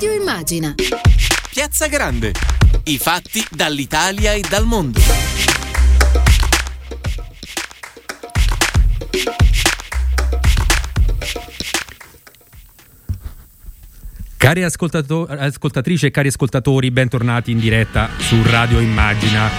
Radio 0.00 0.18
Immagina. 0.18 0.74
Piazza 1.50 1.86
Grande. 1.86 2.32
I 2.84 2.96
fatti 2.96 3.46
dall'Italia 3.50 4.32
e 4.32 4.40
dal 4.48 4.64
mondo. 4.64 4.98
Cari 14.38 14.62
ascoltato- 14.62 15.26
ascoltatrici 15.26 16.06
e 16.06 16.10
cari 16.10 16.28
ascoltatori, 16.28 16.90
bentornati 16.90 17.50
in 17.50 17.60
diretta 17.60 18.08
su 18.20 18.42
Radio 18.42 18.80
Immagina. 18.80 19.50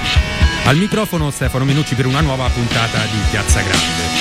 Al 0.66 0.78
microfono 0.78 1.30
Stefano 1.30 1.66
Menucci 1.66 1.94
per 1.94 2.08
una 2.08 2.21
nuova 2.21 2.48
puntata 2.48 2.98
di 3.04 3.20
Piazza 3.30 3.62
Grande. 3.62 4.20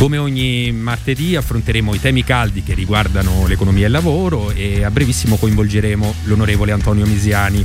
Come 0.00 0.16
ogni 0.16 0.72
martedì 0.72 1.36
affronteremo 1.36 1.94
i 1.94 2.00
temi 2.00 2.24
caldi 2.24 2.62
che 2.62 2.72
riguardano 2.72 3.46
l'economia 3.46 3.82
e 3.82 3.86
il 3.88 3.92
lavoro 3.92 4.50
e 4.50 4.82
a 4.82 4.90
brevissimo 4.90 5.36
coinvolgeremo 5.36 6.14
l'onorevole 6.24 6.72
Antonio 6.72 7.04
Misiani, 7.04 7.62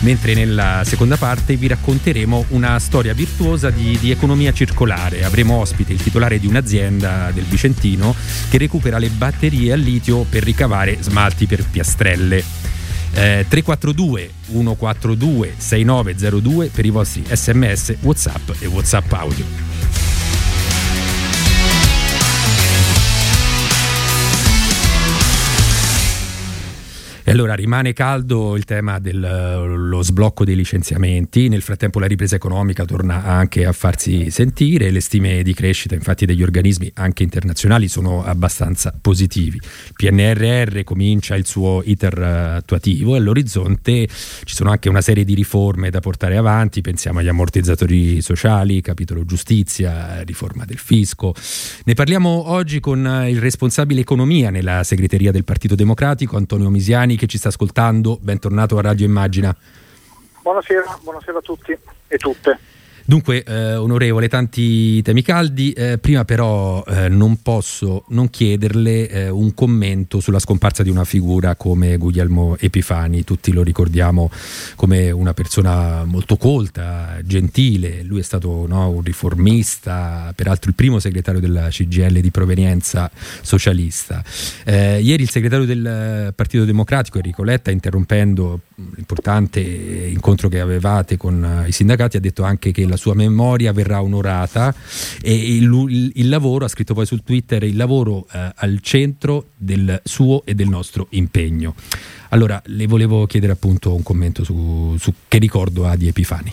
mentre 0.00 0.32
nella 0.32 0.84
seconda 0.86 1.18
parte 1.18 1.54
vi 1.56 1.66
racconteremo 1.66 2.46
una 2.48 2.78
storia 2.78 3.12
virtuosa 3.12 3.68
di, 3.68 3.98
di 4.00 4.10
economia 4.10 4.54
circolare. 4.54 5.22
Avremo 5.22 5.56
ospite 5.56 5.92
il 5.92 6.02
titolare 6.02 6.38
di 6.38 6.46
un'azienda 6.46 7.30
del 7.30 7.44
Vicentino 7.44 8.14
che 8.48 8.56
recupera 8.56 8.96
le 8.96 9.10
batterie 9.10 9.74
al 9.74 9.80
litio 9.80 10.22
per 10.22 10.44
ricavare 10.44 10.96
smalti 10.98 11.44
per 11.44 11.62
piastrelle. 11.62 12.42
Eh, 13.12 13.44
342 13.46 14.30
142 14.50 15.54
6902 15.58 16.70
per 16.72 16.86
i 16.86 16.90
vostri 16.90 17.22
sms, 17.30 17.96
whatsapp 18.00 18.50
e 18.60 18.66
whatsapp 18.66 19.12
audio. 19.12 19.65
E 27.28 27.32
allora 27.32 27.54
rimane 27.54 27.92
caldo 27.92 28.54
il 28.54 28.64
tema 28.64 29.00
dello 29.00 30.00
sblocco 30.00 30.44
dei 30.44 30.54
licenziamenti, 30.54 31.48
nel 31.48 31.60
frattempo 31.60 31.98
la 31.98 32.06
ripresa 32.06 32.36
economica 32.36 32.84
torna 32.84 33.24
anche 33.24 33.66
a 33.66 33.72
farsi 33.72 34.30
sentire, 34.30 34.92
le 34.92 35.00
stime 35.00 35.42
di 35.42 35.52
crescita 35.52 35.96
infatti 35.96 36.24
degli 36.24 36.44
organismi 36.44 36.88
anche 36.94 37.24
internazionali 37.24 37.88
sono 37.88 38.22
abbastanza 38.24 38.96
positivi. 39.00 39.56
Il 39.56 39.92
PNRR 39.96 40.84
comincia 40.84 41.34
il 41.34 41.46
suo 41.46 41.82
iter 41.84 42.16
attuativo 42.16 43.16
e 43.16 43.18
all'orizzonte 43.18 44.06
ci 44.44 44.54
sono 44.54 44.70
anche 44.70 44.88
una 44.88 45.00
serie 45.00 45.24
di 45.24 45.34
riforme 45.34 45.90
da 45.90 45.98
portare 45.98 46.36
avanti, 46.36 46.80
pensiamo 46.80 47.18
agli 47.18 47.28
ammortizzatori 47.28 48.22
sociali, 48.22 48.80
capitolo 48.80 49.24
giustizia, 49.24 50.22
riforma 50.22 50.64
del 50.64 50.78
fisco. 50.78 51.34
Ne 51.86 51.94
parliamo 51.94 52.50
oggi 52.50 52.78
con 52.78 53.00
il 53.28 53.40
responsabile 53.40 54.02
economia 54.02 54.50
nella 54.50 54.84
segreteria 54.84 55.32
del 55.32 55.42
Partito 55.42 55.74
Democratico, 55.74 56.36
Antonio 56.36 56.70
Misiani 56.70 57.14
che 57.16 57.26
ci 57.26 57.38
sta 57.38 57.48
ascoltando, 57.48 58.18
bentornato 58.20 58.78
a 58.78 58.82
Radio 58.82 59.06
Immagina. 59.06 59.54
Buonasera, 60.42 60.98
buonasera 61.02 61.38
a 61.38 61.40
tutti 61.40 61.76
e 62.06 62.16
tutte. 62.18 62.58
Dunque, 63.08 63.44
eh, 63.44 63.76
onorevole, 63.76 64.28
tanti 64.28 65.00
temi 65.02 65.22
caldi. 65.22 65.70
Eh, 65.70 65.98
prima 65.98 66.24
però 66.24 66.82
eh, 66.82 67.08
non 67.08 67.40
posso 67.40 68.04
non 68.08 68.28
chiederle 68.30 69.08
eh, 69.08 69.28
un 69.28 69.54
commento 69.54 70.18
sulla 70.18 70.40
scomparsa 70.40 70.82
di 70.82 70.90
una 70.90 71.04
figura 71.04 71.54
come 71.54 71.98
Guglielmo 71.98 72.56
Epifani. 72.58 73.22
Tutti 73.22 73.52
lo 73.52 73.62
ricordiamo 73.62 74.28
come 74.74 75.12
una 75.12 75.34
persona 75.34 76.04
molto 76.04 76.36
colta, 76.36 77.18
gentile. 77.22 78.02
Lui 78.02 78.18
è 78.18 78.24
stato 78.24 78.66
no, 78.66 78.90
un 78.90 79.02
riformista, 79.02 80.32
peraltro 80.34 80.70
il 80.70 80.74
primo 80.74 80.98
segretario 80.98 81.40
della 81.40 81.68
CGL 81.68 82.18
di 82.18 82.30
provenienza 82.32 83.08
socialista. 83.40 84.24
Eh, 84.64 85.00
ieri 85.00 85.22
il 85.22 85.30
segretario 85.30 85.64
del 85.64 86.32
Partito 86.34 86.64
Democratico, 86.64 87.18
Enrico 87.18 87.44
Letta, 87.44 87.70
interrompendo 87.70 88.62
l'importante 88.74 89.60
incontro 89.60 90.48
che 90.48 90.58
avevate 90.58 91.16
con 91.16 91.64
i 91.68 91.72
sindacati, 91.72 92.16
ha 92.16 92.20
detto 92.20 92.42
anche 92.42 92.72
che 92.72 92.84
la 92.84 92.95
la 92.96 93.02
sua 93.02 93.14
memoria 93.14 93.72
verrà 93.72 94.02
onorata 94.02 94.74
e 95.22 95.32
il, 95.32 96.12
il, 96.14 96.28
lavoro, 96.28 96.64
ha 96.64 96.68
scritto 96.68 96.94
poi 96.94 97.06
sul 97.06 97.22
Twitter, 97.22 97.62
il 97.62 97.76
lavoro 97.76 98.26
eh, 98.32 98.50
al 98.56 98.80
centro 98.80 99.44
del 99.54 100.00
suo 100.02 100.42
e 100.44 100.54
del 100.54 100.68
nostro 100.68 101.06
impegno. 101.10 101.74
Allora, 102.30 102.60
le 102.64 102.86
volevo 102.86 103.26
chiedere 103.26 103.52
appunto 103.52 103.94
un 103.94 104.02
commento 104.02 104.42
su, 104.42 104.96
su 104.98 105.12
che 105.28 105.38
ricordo 105.38 105.86
ha 105.86 105.94
di 105.94 106.08
Epifani. 106.08 106.52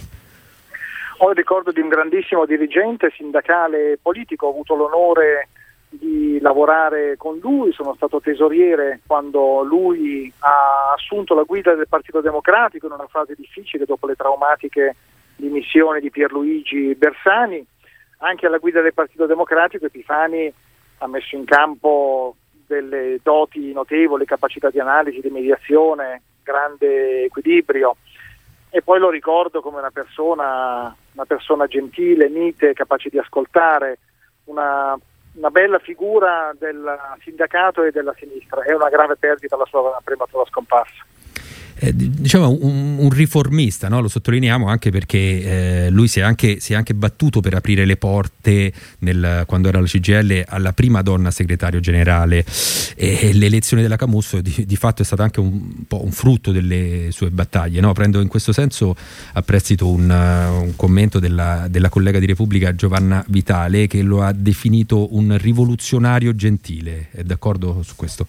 Ho 1.20 1.30
il 1.30 1.36
ricordo 1.36 1.72
di 1.72 1.80
un 1.80 1.88
grandissimo 1.88 2.46
dirigente 2.46 3.12
sindacale 3.16 3.94
e 3.94 4.00
politico, 4.02 4.48
ho 4.48 4.50
avuto 4.50 4.76
l'onore 4.76 5.48
di 5.90 6.40
lavorare 6.42 7.16
con 7.18 7.38
lui, 7.38 7.72
sono 7.72 7.94
stato 7.96 8.20
tesoriere 8.20 9.00
quando 9.06 9.62
lui 9.64 10.32
ha 10.40 10.94
assunto 10.94 11.34
la 11.34 11.44
guida 11.44 11.76
del 11.76 11.88
Partito 11.88 12.20
Democratico 12.20 12.88
in 12.88 12.94
una 12.94 13.08
fase 13.08 13.36
difficile 13.38 13.86
dopo 13.86 14.08
le 14.08 14.16
traumatiche 14.16 14.96
dimissioni 15.36 16.00
di 16.00 16.10
Pierluigi 16.10 16.96
Bersani, 16.96 17.66
anche 18.20 18.46
alla 18.46 18.58
guida 18.58 18.82
del 18.82 18.94
Partito 18.94 19.26
Democratico 19.26 19.86
Epifani 19.86 20.52
ha 21.00 21.08
messo 21.08 21.36
in 21.36 21.46
campo 21.46 22.36
delle 22.66 23.20
doti 23.22 23.74
notevoli, 23.74 24.26
capacità 24.26 24.70
di 24.70 24.80
analisi, 24.80 25.20
di 25.20 25.30
mediazione, 25.30 26.22
grande 26.42 27.26
equilibrio 27.26 27.98
e 28.76 28.82
poi 28.82 29.00
lo 29.00 29.12
ricordo 29.12 29.62
come 29.62 29.78
una 29.78 29.92
persona, 29.92 30.96
una 31.14 31.26
persona 31.26 31.68
gentile, 31.68 32.28
mite, 32.28 32.74
capace 32.74 33.10
di 33.10 33.20
ascoltare, 33.20 34.00
una, 34.46 34.98
una, 35.34 35.50
bella 35.52 35.78
figura 35.78 36.52
del 36.58 36.84
sindacato 37.22 37.84
e 37.84 37.92
della 37.92 38.16
sinistra. 38.18 38.64
È 38.64 38.74
una 38.74 38.90
grave 38.90 39.16
perdita 39.16 39.58
la 39.58 39.66
sua 39.66 40.00
prematura 40.04 40.44
scomparsa 40.46 41.06
eh, 41.76 41.94
diciamo 41.96 42.58
un, 42.62 42.98
un 43.00 43.10
riformista, 43.10 43.88
no? 43.88 44.02
lo 44.02 44.08
sottolineiamo 44.08 44.68
anche 44.68 44.92
perché 44.92 45.18
eh, 45.86 45.90
lui 45.90 46.08
si 46.08 46.20
è 46.20 46.24
anche, 46.24 46.60
si 46.60 46.74
è 46.74 46.76
anche, 46.76 46.94
battuto 46.94 47.40
per 47.40 47.56
aprire 47.56 47.86
le 47.86 47.98
porte 47.98 48.72
nel, 49.00 49.44
quando 49.48 49.68
era 49.68 49.80
alla 49.80 49.88
CGL 49.88 50.44
alla 50.48 50.74
prima 50.74 51.02
donna 51.02 51.32
segretario 51.32 51.80
generale 51.80 52.46
e, 52.96 53.32
l'elezione 53.34 53.82
della 53.82 53.96
Camusso 53.96 54.42
di, 54.42 54.64
di, 54.66 54.76
fatto 54.76 55.02
è 55.02 55.06
stata 55.06 55.24
anche 55.24 55.40
un, 55.40 55.86
po' 55.88 56.04
un 56.04 56.12
frutto 56.12 56.52
delle 56.52 57.08
sue 57.12 57.30
battaglie. 57.30 57.80
No? 57.82 57.92
Prendo 57.94 58.22
in 58.22 58.28
questo 58.28 58.52
senso 58.52 58.96
a 59.34 59.42
prestito 59.42 59.90
un, 59.90 60.10
un 60.10 60.74
commento 60.76 61.20
della, 61.20 61.68
della 61.70 61.90
collega 61.90 62.20
di 62.20 62.26
Repubblica 62.26 62.76
Giovanna 62.76 63.24
Vitale 63.28 63.88
che 63.88 64.02
lo 64.02 64.22
ha 64.22 64.32
definito 64.32 65.16
un 65.16 65.38
rivoluzionario 65.38 66.36
gentile. 66.36 67.08
È 67.12 67.24
d'accordo 67.24 67.82
su 67.84 67.96
questo? 67.96 68.28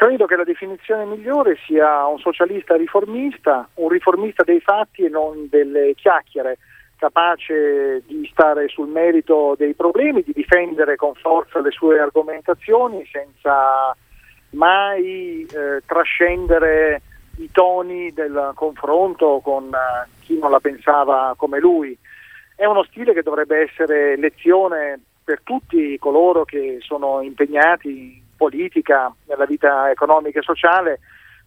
Credo 0.00 0.24
che 0.24 0.34
la 0.34 0.44
definizione 0.44 1.04
migliore 1.04 1.58
sia 1.66 2.06
un 2.06 2.18
socialista 2.18 2.74
riformista, 2.74 3.68
un 3.74 3.90
riformista 3.90 4.42
dei 4.42 4.58
fatti 4.60 5.04
e 5.04 5.10
non 5.10 5.46
delle 5.50 5.92
chiacchiere, 5.94 6.56
capace 6.96 8.02
di 8.06 8.26
stare 8.32 8.68
sul 8.68 8.88
merito 8.88 9.54
dei 9.58 9.74
problemi, 9.74 10.22
di 10.22 10.32
difendere 10.32 10.96
con 10.96 11.12
forza 11.16 11.60
le 11.60 11.70
sue 11.70 11.98
argomentazioni 11.98 13.06
senza 13.12 13.94
mai 14.52 15.42
eh, 15.42 15.82
trascendere 15.84 17.02
i 17.36 17.50
toni 17.52 18.10
del 18.14 18.52
confronto 18.54 19.40
con 19.44 19.66
eh, 19.66 20.08
chi 20.22 20.38
non 20.38 20.50
la 20.50 20.60
pensava 20.60 21.34
come 21.36 21.60
lui. 21.60 21.94
È 22.56 22.64
uno 22.64 22.84
stile 22.84 23.12
che 23.12 23.20
dovrebbe 23.20 23.68
essere 23.68 24.16
lezione 24.16 24.98
per 25.22 25.42
tutti 25.42 25.98
coloro 25.98 26.46
che 26.46 26.78
sono 26.80 27.20
impegnati 27.20 28.19
politica, 28.40 29.14
nella 29.26 29.44
vita 29.44 29.90
economica 29.90 30.38
e 30.38 30.42
sociale, 30.42 31.00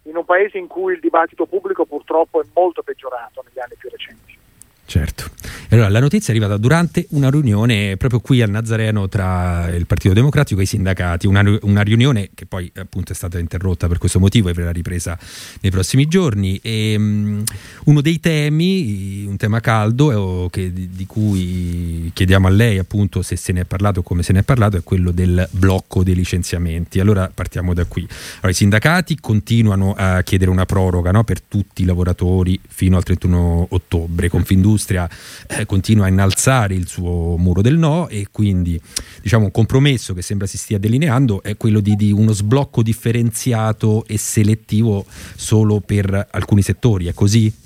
in 0.04 0.16
un 0.16 0.24
paese 0.24 0.58
in 0.58 0.68
cui 0.68 0.92
il 0.94 1.00
dibattito 1.00 1.44
pubblico 1.44 1.84
purtroppo 1.86 2.40
è 2.40 2.44
molto 2.54 2.84
peggiorato 2.84 3.42
negli 3.44 3.58
anni 3.58 3.74
più 3.76 3.88
recenti. 3.88 4.38
Certo. 4.86 5.43
Allora, 5.74 5.88
la 5.88 5.98
notizia 5.98 6.32
è 6.32 6.36
arrivata 6.36 6.56
durante 6.56 7.06
una 7.10 7.28
riunione 7.30 7.96
proprio 7.96 8.20
qui 8.20 8.40
al 8.40 8.48
Nazareno 8.48 9.08
tra 9.08 9.68
il 9.74 9.86
Partito 9.86 10.14
Democratico 10.14 10.60
e 10.60 10.62
i 10.62 10.66
sindacati, 10.66 11.26
una, 11.26 11.42
una 11.62 11.82
riunione 11.82 12.30
che 12.32 12.46
poi 12.46 12.70
appunto 12.76 13.10
è 13.10 13.14
stata 13.16 13.40
interrotta 13.40 13.88
per 13.88 13.98
questo 13.98 14.20
motivo 14.20 14.48
e 14.48 14.52
verrà 14.52 14.70
ripresa 14.70 15.18
nei 15.62 15.72
prossimi 15.72 16.06
giorni. 16.06 16.60
E, 16.62 16.94
um, 16.96 17.42
uno 17.86 18.00
dei 18.02 18.20
temi, 18.20 19.24
un 19.26 19.36
tema 19.36 19.58
caldo 19.58 20.48
che, 20.48 20.72
di, 20.72 20.90
di, 20.92 21.06
cui 21.06 22.08
chiediamo 22.14 22.46
a 22.46 22.50
lei 22.50 22.78
appunto 22.78 23.22
se 23.22 23.34
se 23.34 23.50
ne 23.50 23.62
è 23.62 23.64
parlato 23.64 23.98
o 23.98 24.02
come 24.04 24.22
se 24.22 24.32
ne 24.32 24.38
è 24.38 24.42
parlato, 24.44 24.76
è 24.76 24.84
quello 24.84 25.10
del 25.10 25.48
blocco 25.50 26.04
dei 26.04 26.14
licenziamenti. 26.14 27.00
Allora 27.00 27.28
partiamo 27.34 27.74
da 27.74 27.84
qui. 27.84 28.06
Allora, 28.34 28.50
I 28.50 28.54
sindacati 28.54 29.18
continuano 29.18 29.92
a 29.96 30.22
chiedere 30.22 30.52
una 30.52 30.66
proroga 30.66 31.10
no, 31.10 31.24
per 31.24 31.42
tutti 31.42 31.82
i 31.82 31.84
lavoratori 31.84 32.60
fino 32.64 32.96
al 32.96 33.02
31 33.02 33.66
ottobre. 33.70 34.28
Confindustria 34.28 35.10
eh, 35.48 35.62
continua 35.66 36.06
a 36.06 36.08
innalzare 36.08 36.74
il 36.74 36.86
suo 36.86 37.36
muro 37.36 37.62
del 37.62 37.76
no 37.76 38.08
e 38.08 38.28
quindi 38.30 38.80
diciamo 39.22 39.44
un 39.44 39.50
compromesso 39.50 40.14
che 40.14 40.22
sembra 40.22 40.46
si 40.46 40.58
stia 40.58 40.78
delineando 40.78 41.42
è 41.42 41.56
quello 41.56 41.80
di, 41.80 41.96
di 41.96 42.12
uno 42.12 42.32
sblocco 42.32 42.82
differenziato 42.82 44.04
e 44.06 44.18
selettivo 44.18 45.04
solo 45.08 45.80
per 45.80 46.28
alcuni 46.30 46.62
settori, 46.62 47.06
è 47.06 47.14
così? 47.14 47.62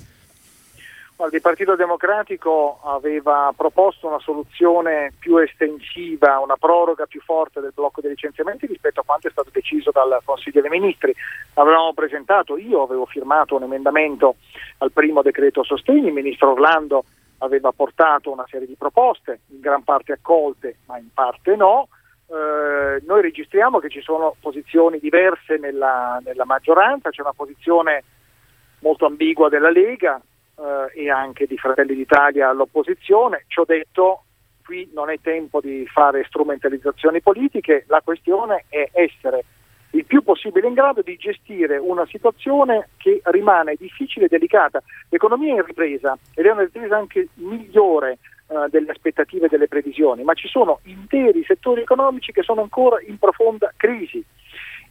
Il 1.32 1.40
Partito 1.40 1.74
Democratico 1.74 2.78
aveva 2.84 3.52
proposto 3.54 4.06
una 4.06 4.20
soluzione 4.20 5.12
più 5.18 5.36
estensiva, 5.36 6.38
una 6.38 6.56
proroga 6.56 7.06
più 7.06 7.20
forte 7.20 7.60
del 7.60 7.72
blocco 7.74 8.00
dei 8.00 8.10
licenziamenti 8.10 8.66
rispetto 8.66 9.00
a 9.00 9.02
quanto 9.04 9.26
è 9.26 9.30
stato 9.32 9.50
deciso 9.52 9.90
dal 9.90 10.20
Consiglio 10.24 10.60
dei 10.60 10.70
Ministri. 10.70 11.12
Avevamo 11.54 11.92
presentato, 11.92 12.56
io 12.56 12.84
avevo 12.84 13.04
firmato 13.04 13.56
un 13.56 13.64
emendamento 13.64 14.36
al 14.78 14.92
primo 14.92 15.20
decreto 15.20 15.64
sostegni, 15.64 16.06
il 16.06 16.12
Ministro 16.12 16.52
Orlando 16.52 17.04
aveva 17.38 17.72
portato 17.72 18.30
una 18.30 18.46
serie 18.48 18.66
di 18.66 18.76
proposte, 18.76 19.40
in 19.48 19.60
gran 19.60 19.82
parte 19.84 20.12
accolte, 20.12 20.78
ma 20.86 20.98
in 20.98 21.08
parte 21.12 21.56
no. 21.56 21.88
Eh, 22.30 23.02
noi 23.06 23.22
registriamo 23.22 23.78
che 23.78 23.88
ci 23.88 24.00
sono 24.00 24.36
posizioni 24.40 24.98
diverse 24.98 25.56
nella, 25.56 26.20
nella 26.24 26.44
maggioranza, 26.44 27.10
c'è 27.10 27.22
una 27.22 27.32
posizione 27.32 28.04
molto 28.80 29.06
ambigua 29.06 29.48
della 29.48 29.70
Lega, 29.70 30.20
eh, 30.58 31.04
e 31.04 31.10
anche 31.10 31.46
di 31.46 31.56
Fratelli 31.56 31.94
d'Italia 31.94 32.48
all'opposizione. 32.48 33.44
Ci 33.46 33.60
ho 33.60 33.64
detto, 33.64 34.24
qui 34.64 34.90
non 34.92 35.10
è 35.10 35.18
tempo 35.20 35.60
di 35.60 35.86
fare 35.86 36.24
strumentalizzazioni 36.24 37.20
politiche, 37.20 37.84
la 37.86 38.00
questione 38.02 38.64
è 38.68 38.90
essere 38.92 39.44
il 39.92 40.04
più 40.04 40.22
possibile 40.22 40.68
in 40.68 40.74
grado 40.74 41.02
di 41.02 41.16
gestire 41.16 41.78
una 41.78 42.06
situazione 42.06 42.88
che 42.98 43.20
rimane 43.24 43.74
difficile 43.78 44.26
e 44.26 44.28
delicata. 44.28 44.82
L'economia 45.08 45.54
è 45.54 45.58
in 45.58 45.64
ripresa 45.64 46.16
ed 46.34 46.46
è 46.46 46.50
una 46.50 46.62
ripresa 46.62 46.96
anche 46.96 47.28
migliore 47.34 48.18
eh, 48.48 48.68
delle 48.70 48.90
aspettative 48.90 49.46
e 49.46 49.48
delle 49.48 49.68
previsioni, 49.68 50.22
ma 50.22 50.34
ci 50.34 50.48
sono 50.48 50.80
interi 50.84 51.44
settori 51.44 51.82
economici 51.82 52.32
che 52.32 52.42
sono 52.42 52.62
ancora 52.62 52.98
in 53.06 53.18
profonda 53.18 53.72
crisi 53.76 54.24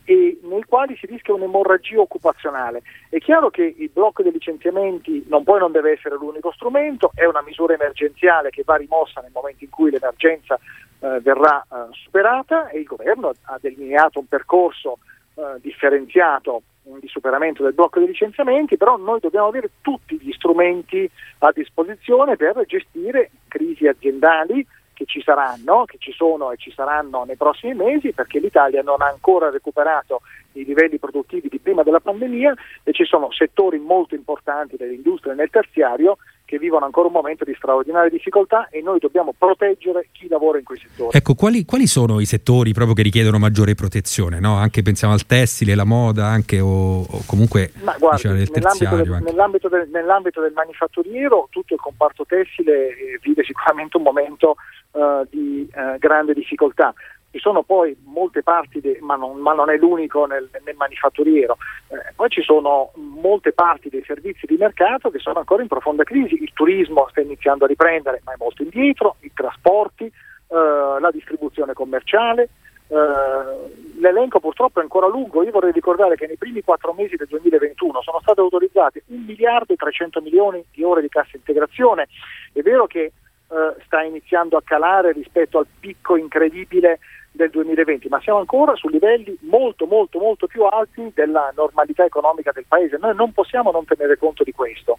e 0.09 0.39
nei 0.43 0.63
quali 0.63 0.95
si 0.95 1.05
rischia 1.05 1.33
un'emorragia 1.33 1.99
occupazionale. 1.99 2.81
È 3.09 3.17
chiaro 3.17 3.49
che 3.49 3.75
il 3.77 3.89
blocco 3.91 4.23
dei 4.23 4.31
licenziamenti 4.31 5.25
non 5.27 5.43
può 5.43 5.57
e 5.57 5.59
non 5.59 5.73
deve 5.73 5.91
essere 5.91 6.15
l'unico 6.15 6.53
strumento, 6.53 7.11
è 7.13 7.25
una 7.25 7.41
misura 7.41 7.73
emergenziale 7.73 8.49
che 8.49 8.63
va 8.65 8.77
rimossa 8.77 9.19
nel 9.19 9.31
momento 9.33 9.65
in 9.65 9.69
cui 9.69 9.91
l'emergenza 9.91 10.57
eh, 10.99 11.19
verrà 11.19 11.61
eh, 11.61 11.87
superata 11.91 12.69
e 12.69 12.79
il 12.79 12.85
governo 12.85 13.33
ha 13.43 13.57
delineato 13.59 14.19
un 14.19 14.27
percorso 14.27 14.99
eh, 15.35 15.59
differenziato 15.59 16.61
di 17.01 17.07
superamento 17.09 17.63
del 17.63 17.73
blocco 17.73 17.99
dei 17.99 18.07
licenziamenti, 18.07 18.77
però 18.77 18.95
noi 18.95 19.19
dobbiamo 19.19 19.47
avere 19.47 19.71
tutti 19.81 20.17
gli 20.21 20.31
strumenti 20.31 21.09
a 21.39 21.51
disposizione 21.53 22.37
per 22.37 22.63
gestire 22.65 23.31
crisi 23.49 23.87
aziendali, 23.87 24.65
ci 25.07 25.21
saranno, 25.23 25.85
che 25.85 25.97
ci 25.99 26.11
sono 26.11 26.51
e 26.51 26.57
ci 26.57 26.71
saranno 26.71 27.23
nei 27.23 27.35
prossimi 27.35 27.73
mesi 27.73 28.13
perché 28.13 28.39
l'Italia 28.39 28.81
non 28.83 29.01
ha 29.01 29.07
ancora 29.07 29.49
recuperato 29.49 30.21
i 30.53 30.65
livelli 30.65 30.97
produttivi 30.99 31.47
di 31.49 31.59
prima 31.59 31.83
della 31.83 31.99
pandemia 31.99 32.53
e 32.83 32.91
ci 32.93 33.05
sono 33.05 33.31
settori 33.31 33.79
molto 33.79 34.15
importanti 34.15 34.75
dell'industria 34.75 35.33
e 35.33 35.35
nel 35.35 35.49
terziario 35.49 36.17
che 36.47 36.57
vivono 36.57 36.85
ancora 36.85 37.07
un 37.07 37.13
momento 37.13 37.43
di 37.43 37.53
straordinaria 37.57 38.09
difficoltà 38.09 38.69
e 38.69 38.81
noi 38.81 38.99
dobbiamo 38.99 39.33
proteggere 39.37 40.07
chi 40.13 40.29
lavora 40.29 40.57
in 40.57 40.63
quei 40.63 40.79
settori. 40.79 41.09
Ecco, 41.11 41.35
quali, 41.35 41.65
quali 41.65 41.87
sono 41.87 42.21
i 42.21 42.25
settori 42.25 42.71
proprio 42.71 42.95
che 42.95 43.01
richiedono 43.01 43.37
maggiore 43.37 43.75
protezione? 43.75 44.39
No? 44.39 44.55
Anche 44.55 44.81
pensiamo 44.81 45.13
al 45.13 45.25
tessile, 45.25 45.75
la 45.75 45.83
moda, 45.83 46.27
anche 46.27 46.61
o, 46.61 47.01
o 47.01 47.23
comunque 47.25 47.73
guardi, 47.99 48.33
diciamo, 48.33 48.35
nell'ambito, 48.35 48.95
del, 48.95 49.23
nell'ambito, 49.23 49.67
del, 49.67 49.89
nell'ambito, 49.89 50.41
del, 50.41 50.53
manifatturiero 50.53 51.49
tutto 51.51 51.73
il 51.73 51.81
comparto 51.81 52.25
tessile 52.25 52.87
eh, 52.91 53.19
vive 53.21 53.43
sicuramente 53.43 53.97
un 53.97 54.03
momento 54.03 54.55
uh, 54.97 55.27
di 55.29 55.69
uh, 55.73 55.97
grande 55.97 56.33
difficoltà. 56.33 56.93
Ci 57.29 57.39
sono 57.39 57.61
poi 57.61 57.95
molte 58.05 58.41
parti, 58.41 58.79
de, 58.79 58.97
ma, 59.01 59.15
non, 59.15 59.37
ma, 59.39 59.53
non, 59.53 59.69
è 59.69 59.77
l'unico 59.77 60.25
nel, 60.25 60.49
nel 60.63 60.75
manifatturiero, 60.75 61.57
eh, 61.89 62.13
poi 62.15 62.29
ci 62.29 62.41
sono 62.41 62.91
molte 62.95 63.51
parti 63.51 63.89
dei 63.89 64.03
servizi 64.05 64.45
di 64.45 64.55
mercato 64.55 65.11
che 65.11 65.19
sono 65.19 65.39
ancora 65.39 65.61
in 65.61 65.67
profonda 65.67 66.03
crisi. 66.03 66.41
Il 66.41 66.53
turismo 66.53 67.07
sta 67.09 67.21
iniziando 67.21 67.65
a 67.65 67.67
riprendere, 67.67 68.21
ma 68.23 68.33
è 68.33 68.37
molto 68.39 68.63
indietro, 68.63 69.17
i 69.19 69.31
trasporti, 69.33 70.05
eh, 70.05 70.99
la 70.99 71.09
distribuzione 71.11 71.73
commerciale. 71.73 72.49
Uh, 72.87 73.99
l'elenco 73.99 74.39
purtroppo 74.39 74.79
è 74.79 74.81
ancora 74.81 75.07
lungo, 75.07 75.43
io 75.43 75.51
vorrei 75.51 75.73
ricordare 75.73 76.15
che 76.15 76.25
nei 76.25 76.37
primi 76.37 76.61
quattro 76.61 76.93
mesi 76.93 77.17
del 77.17 77.27
2021 77.27 78.01
sono 78.01 78.21
state 78.21 78.39
autorizzate 78.39 79.03
1 79.07 79.25
miliardo 79.25 79.73
e 79.73 79.75
300 79.75 80.21
milioni 80.21 80.63
di 80.71 80.83
ore 80.83 81.01
di 81.01 81.09
cassa 81.09 81.35
integrazione, 81.35 82.07
è 82.53 82.61
vero 82.61 82.87
che 82.87 83.11
uh, 83.47 83.75
sta 83.85 84.01
iniziando 84.03 84.57
a 84.57 84.61
calare 84.63 85.11
rispetto 85.11 85.59
al 85.59 85.67
picco 85.79 86.15
incredibile 86.17 86.99
del 87.31 87.49
2020, 87.51 88.07
ma 88.09 88.19
siamo 88.19 88.39
ancora 88.39 88.75
su 88.75 88.89
livelli 88.89 89.37
molto 89.41 89.85
molto 89.85 90.19
molto 90.19 90.47
più 90.47 90.63
alti 90.63 91.11
della 91.13 91.51
normalità 91.55 92.03
economica 92.03 92.51
del 92.51 92.65
Paese. 92.67 92.97
Noi 92.99 93.15
non 93.15 93.31
possiamo 93.31 93.71
non 93.71 93.85
tenere 93.85 94.17
conto 94.17 94.43
di 94.43 94.51
questo, 94.51 94.97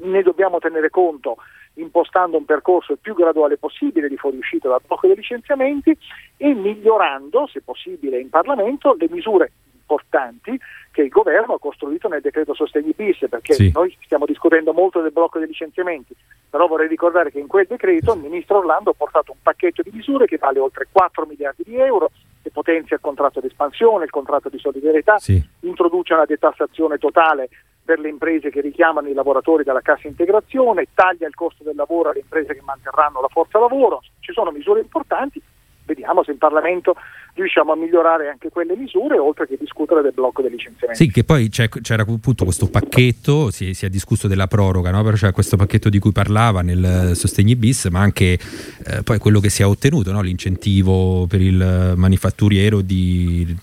ne 0.00 0.22
dobbiamo 0.22 0.58
tenere 0.58 0.90
conto 0.90 1.36
impostando 1.74 2.36
un 2.36 2.44
percorso 2.44 2.92
il 2.92 2.98
più 3.00 3.14
graduale 3.14 3.56
possibile 3.56 4.08
di 4.08 4.16
fuoriuscita 4.16 4.68
dal 4.68 4.82
blocco 4.86 5.06
dei 5.06 5.16
licenziamenti 5.16 5.96
e 6.36 6.54
migliorando, 6.54 7.46
se 7.46 7.62
possibile 7.62 8.20
in 8.20 8.28
Parlamento, 8.28 8.94
le 8.98 9.08
misure 9.10 9.52
importanti 9.82 10.58
che 10.90 11.02
il 11.02 11.08
governo 11.08 11.54
ha 11.54 11.58
costruito 11.58 12.08
nel 12.08 12.20
decreto 12.20 12.54
sostegni 12.54 12.92
bis, 12.94 13.26
perché 13.28 13.54
sì. 13.54 13.70
noi 13.74 13.96
stiamo 14.02 14.26
discutendo 14.26 14.72
molto 14.72 15.00
del 15.00 15.12
blocco 15.12 15.38
dei 15.38 15.48
licenziamenti, 15.48 16.14
però 16.48 16.66
vorrei 16.66 16.88
ricordare 16.88 17.30
che 17.30 17.38
in 17.38 17.46
quel 17.46 17.66
decreto 17.66 18.14
il 18.14 18.20
ministro 18.20 18.58
Orlando 18.58 18.90
ha 18.90 18.94
portato 18.96 19.32
un 19.32 19.38
pacchetto 19.42 19.82
di 19.82 19.90
misure 19.92 20.26
che 20.26 20.38
vale 20.38 20.58
oltre 20.58 20.86
4 20.90 21.26
miliardi 21.26 21.62
di 21.64 21.76
euro, 21.76 22.10
che 22.42 22.50
potenzia 22.50 22.96
il 22.96 23.02
contratto 23.02 23.40
di 23.40 23.46
espansione, 23.46 24.04
il 24.04 24.10
contratto 24.10 24.48
di 24.48 24.58
solidarietà, 24.58 25.18
sì. 25.18 25.42
introduce 25.60 26.12
una 26.14 26.26
detassazione 26.26 26.98
totale 26.98 27.48
per 27.84 27.98
le 27.98 28.08
imprese 28.08 28.50
che 28.50 28.60
richiamano 28.60 29.08
i 29.08 29.12
lavoratori 29.12 29.64
dalla 29.64 29.80
cassa 29.80 30.06
integrazione, 30.06 30.86
taglia 30.94 31.26
il 31.26 31.34
costo 31.34 31.64
del 31.64 31.74
lavoro 31.74 32.10
alle 32.10 32.20
imprese 32.20 32.54
che 32.54 32.62
manterranno 32.62 33.20
la 33.20 33.28
forza 33.28 33.58
lavoro, 33.58 34.02
ci 34.20 34.32
sono 34.32 34.50
misure 34.50 34.80
importanti, 34.80 35.42
vediamo 35.84 36.22
se 36.24 36.32
in 36.32 36.38
Parlamento 36.38 36.96
riusciamo 37.34 37.72
a 37.72 37.76
migliorare 37.76 38.28
anche 38.28 38.50
quelle 38.50 38.76
misure 38.76 39.18
oltre 39.18 39.46
che 39.46 39.56
discutere 39.58 40.02
del 40.02 40.12
blocco 40.12 40.42
dei 40.42 40.50
licenziamenti. 40.50 41.04
Sì, 41.04 41.10
che 41.10 41.24
poi 41.24 41.48
c'era 41.48 42.02
appunto 42.02 42.44
questo 42.44 42.68
pacchetto, 42.68 43.50
si, 43.50 43.72
si 43.74 43.86
è 43.86 43.88
discusso 43.88 44.28
della 44.28 44.46
proroga, 44.46 44.90
no? 44.90 45.02
però 45.02 45.16
c'era 45.16 45.32
questo 45.32 45.56
pacchetto 45.56 45.88
di 45.88 45.98
cui 45.98 46.12
parlava 46.12 46.60
nel 46.60 47.12
Sostegni 47.14 47.56
bis, 47.56 47.86
ma 47.86 48.00
anche 48.00 48.32
eh, 48.32 49.02
poi 49.02 49.18
quello 49.18 49.40
che 49.40 49.48
si 49.48 49.62
è 49.62 49.66
ottenuto, 49.66 50.12
no? 50.12 50.20
l'incentivo 50.20 51.26
per 51.26 51.40
il 51.40 51.94
manifatturiero 51.96 52.80
di 52.80 53.56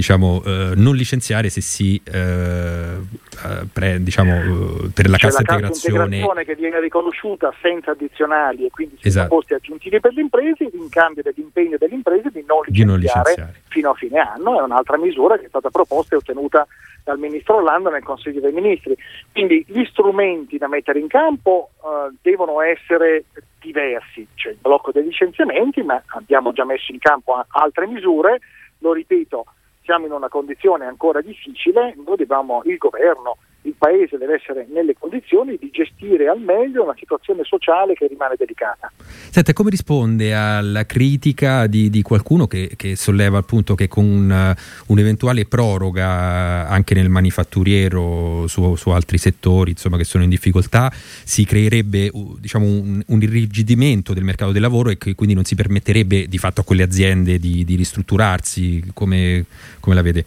diciamo, 0.00 0.42
eh, 0.44 0.72
non 0.76 0.96
licenziare 0.96 1.50
se 1.50 1.60
si 1.60 2.00
eh, 2.04 2.14
eh 2.14 3.66
pre, 3.70 4.02
diciamo, 4.02 4.32
eh, 4.34 4.90
per 4.94 5.10
la 5.10 5.16
C'è 5.16 5.26
cassa 5.26 5.42
la 5.42 5.52
integrazione. 5.52 6.04
integrazione 6.04 6.44
che 6.44 6.54
viene 6.54 6.80
riconosciuta 6.80 7.52
senza 7.60 7.90
addizionali 7.90 8.64
e 8.64 8.70
quindi 8.70 8.96
senza 9.00 9.20
esatto. 9.20 9.34
costi 9.34 9.54
aggiuntivi 9.54 10.00
per 10.00 10.14
le 10.14 10.22
imprese 10.22 10.64
in 10.72 10.88
cambio 10.88 11.22
dell'impegno 11.22 11.59
delle 11.68 11.94
imprese 11.94 12.30
di 12.30 12.44
non 12.46 12.62
licenziare, 12.66 12.70
di 12.70 12.84
non 12.84 12.98
licenziare 12.98 13.54
fino 13.68 13.90
a 13.90 13.94
fine 13.94 14.18
anno, 14.18 14.58
è 14.58 14.62
un'altra 14.62 14.98
misura 14.98 15.38
che 15.38 15.44
è 15.44 15.48
stata 15.48 15.70
proposta 15.70 16.14
e 16.14 16.18
ottenuta 16.18 16.66
dal 17.04 17.18
Ministro 17.18 17.56
Orlando 17.56 17.90
nel 17.90 18.02
Consiglio 18.02 18.40
dei 18.40 18.52
Ministri. 18.52 18.96
Quindi 19.32 19.64
gli 19.68 19.84
strumenti 19.84 20.58
da 20.58 20.68
mettere 20.68 20.98
in 20.98 21.08
campo 21.08 21.70
eh, 21.76 22.14
devono 22.20 22.60
essere 22.60 23.24
diversi, 23.60 24.26
c'è 24.34 24.50
il 24.50 24.58
blocco 24.60 24.90
dei 24.90 25.04
licenziamenti, 25.04 25.82
ma 25.82 26.02
abbiamo 26.08 26.52
già 26.52 26.64
messo 26.64 26.92
in 26.92 26.98
campo 26.98 27.44
altre 27.48 27.86
misure, 27.86 28.40
lo 28.78 28.92
ripeto, 28.92 29.44
siamo 29.82 30.06
in 30.06 30.12
una 30.12 30.28
condizione 30.28 30.86
ancora 30.86 31.20
difficile, 31.20 31.94
noi 32.04 32.16
dobbiamo, 32.16 32.62
il 32.64 32.78
governo, 32.78 33.36
il 33.62 33.74
Paese 33.76 34.16
deve 34.16 34.34
essere 34.34 34.66
nelle 34.72 34.94
condizioni 34.98 35.56
di 35.60 35.70
gestire 35.70 36.28
al 36.28 36.40
meglio 36.40 36.82
una 36.84 36.94
situazione 36.96 37.44
sociale 37.44 37.94
che 37.94 38.06
rimane 38.06 38.34
delicata. 38.38 38.90
Senta, 39.30 39.52
come 39.52 39.70
risponde 39.70 40.34
alla 40.34 40.86
critica 40.86 41.66
di, 41.66 41.90
di 41.90 42.00
qualcuno 42.02 42.46
che, 42.46 42.72
che, 42.76 42.96
solleva 42.96 43.38
appunto 43.38 43.74
che 43.74 43.86
con 43.86 44.04
un, 44.04 44.54
un'eventuale 44.86 45.44
proroga 45.44 46.68
anche 46.68 46.94
nel 46.94 47.10
manifatturiero 47.10 48.46
su, 48.46 48.76
su, 48.76 48.90
altri 48.90 49.18
settori 49.18 49.70
insomma, 49.72 49.96
che 49.96 50.04
sono 50.04 50.24
in 50.24 50.30
difficoltà 50.30 50.90
si 50.92 51.44
creerebbe 51.44 52.10
diciamo, 52.38 52.64
un, 52.64 53.02
un, 53.06 53.22
irrigidimento 53.22 54.14
del 54.14 54.24
mercato 54.24 54.52
del 54.52 54.62
lavoro 54.62 54.90
e 54.90 54.98
che 54.98 55.14
quindi 55.14 55.34
non 55.34 55.44
si 55.44 55.54
permetterebbe 55.54 56.26
di 56.28 56.38
fatto 56.38 56.62
a 56.62 56.64
quelle 56.64 56.82
aziende 56.82 57.38
di, 57.38 57.64
di 57.64 57.74
ristrutturarsi? 57.76 58.90
Come, 58.94 59.44
come 59.80 59.94
la 59.94 60.02
vede? 60.02 60.24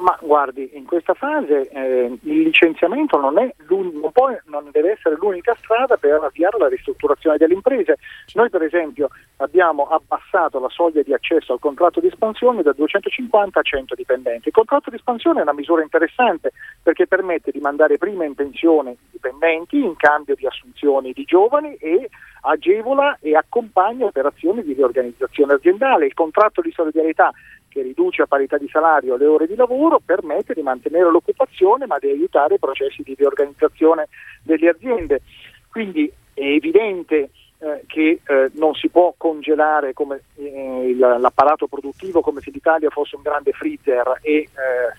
Ma 0.00 0.16
guardi, 0.18 0.70
in 0.72 0.86
questa 0.86 1.12
fase 1.12 1.68
eh, 1.68 2.18
il 2.22 2.42
licenziamento 2.42 3.18
non, 3.18 3.34
non, 3.34 4.12
può, 4.12 4.34
non, 4.46 4.68
deve 4.72 4.92
essere 4.92 5.16
l'unica 5.16 5.54
strada 5.58 5.98
per 5.98 6.14
avviare 6.14 6.56
la 6.58 6.68
ristrutturazione 6.68 7.36
delle 7.36 7.52
imprese. 7.52 7.98
Noi 8.32 8.48
per 8.48 8.62
esempio 8.62 9.10
abbiamo 9.36 9.88
abbassato 9.88 10.58
la 10.58 10.70
soglia 10.70 11.02
di 11.02 11.12
accesso 11.12 11.52
al 11.52 11.58
contratto 11.58 12.00
di 12.00 12.06
espansione 12.06 12.62
da 12.62 12.72
250 12.72 13.60
a 13.60 13.62
100 13.62 13.94
dipendenti. 13.94 14.48
Il 14.48 14.54
contratto 14.54 14.88
di 14.88 14.96
espansione 14.96 15.40
è 15.40 15.42
una 15.42 15.52
misura 15.52 15.82
interessante 15.82 16.52
perché 16.82 17.06
permette 17.06 17.50
di 17.50 17.60
mandare 17.60 17.98
prima 17.98 18.24
in 18.24 18.34
pensione 18.34 18.92
i 18.92 18.96
dipendenti 19.10 19.84
in 19.84 19.96
cambio 19.96 20.34
di 20.34 20.46
assunzioni 20.46 21.12
di 21.12 21.24
giovani 21.24 21.74
e 21.74 22.08
agevola 22.42 23.18
e 23.20 23.36
accompagna 23.36 24.06
operazioni 24.06 24.62
di 24.62 24.72
riorganizzazione 24.72 25.52
aziendale. 25.52 26.06
Il 26.06 26.14
contratto 26.14 26.62
di 26.62 26.72
solidarietà 26.72 27.30
che 27.70 27.82
riduce 27.82 28.22
a 28.22 28.26
parità 28.26 28.58
di 28.58 28.68
salario 28.68 29.16
le 29.16 29.26
ore 29.26 29.46
di 29.46 29.54
lavoro, 29.54 30.00
permette 30.04 30.52
di 30.52 30.62
mantenere 30.62 31.10
l'occupazione 31.10 31.86
ma 31.86 31.98
di 31.98 32.08
aiutare 32.08 32.56
i 32.56 32.58
processi 32.58 33.02
di 33.02 33.14
riorganizzazione 33.14 34.08
delle 34.42 34.68
aziende. 34.68 35.22
Quindi 35.70 36.12
è 36.34 36.44
evidente 36.44 37.30
eh, 37.62 37.84
che 37.86 38.20
eh, 38.26 38.50
non 38.54 38.74
si 38.74 38.88
può 38.88 39.12
congelare 39.16 39.92
come, 39.92 40.22
eh, 40.36 40.94
l'apparato 40.96 41.66
produttivo 41.66 42.22
come 42.22 42.40
se 42.40 42.50
l'Italia 42.50 42.88
fosse 42.88 43.16
un 43.16 43.22
grande 43.22 43.52
freezer 43.52 44.18
e 44.22 44.32
eh, 44.32 44.48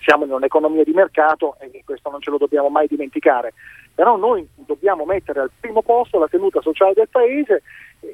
siamo 0.00 0.24
in 0.24 0.32
un'economia 0.32 0.84
di 0.84 0.92
mercato 0.92 1.56
e 1.58 1.82
questo 1.84 2.08
non 2.08 2.20
ce 2.20 2.30
lo 2.30 2.38
dobbiamo 2.38 2.68
mai 2.68 2.86
dimenticare. 2.86 3.52
Però 3.94 4.16
noi 4.16 4.46
dobbiamo 4.54 5.04
mettere 5.04 5.40
al 5.40 5.50
primo 5.58 5.82
posto 5.82 6.18
la 6.18 6.28
tenuta 6.28 6.60
sociale 6.60 6.94
del 6.94 7.08
Paese 7.10 7.62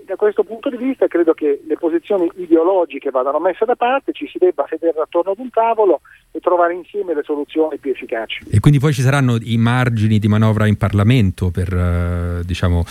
da 0.05 0.17
questo 0.17 0.45
punto 0.45 0.69
di 0.69 0.77
vista 0.77 1.07
credo 1.07 1.33
che 1.33 1.63
le 1.67 1.77
posizioni 1.77 2.31
ideologiche 2.37 3.11
vadano 3.11 3.39
messe 3.39 3.65
da 3.65 3.77
parte, 3.77 4.13
ci 4.13 4.27
si 4.27 4.39
debba 4.39 4.67
sedere 4.69 5.01
attorno 5.01 5.33
ad 5.33 5.39
un 5.39 5.51
tavolo 5.51 6.01
e 6.31 6.41
trovare 6.41 6.75
insieme 6.75 7.15
le 7.15 7.23
soluzioni 7.23 7.79
più 7.79 7.91
efficaci. 7.91 8.45
E 8.51 8.61
quindi 8.61 8.79
poi 8.79 8.93
ci 8.93 9.03
saranno 9.03 9.37
i 9.41 9.57
margini 9.57 10.19
di 10.19 10.29
manovra 10.29 10.67
in 10.67 10.77
Parlamento 10.77 11.51
per 11.51 11.73
eh, 11.73 12.45
diciamo 12.45 12.85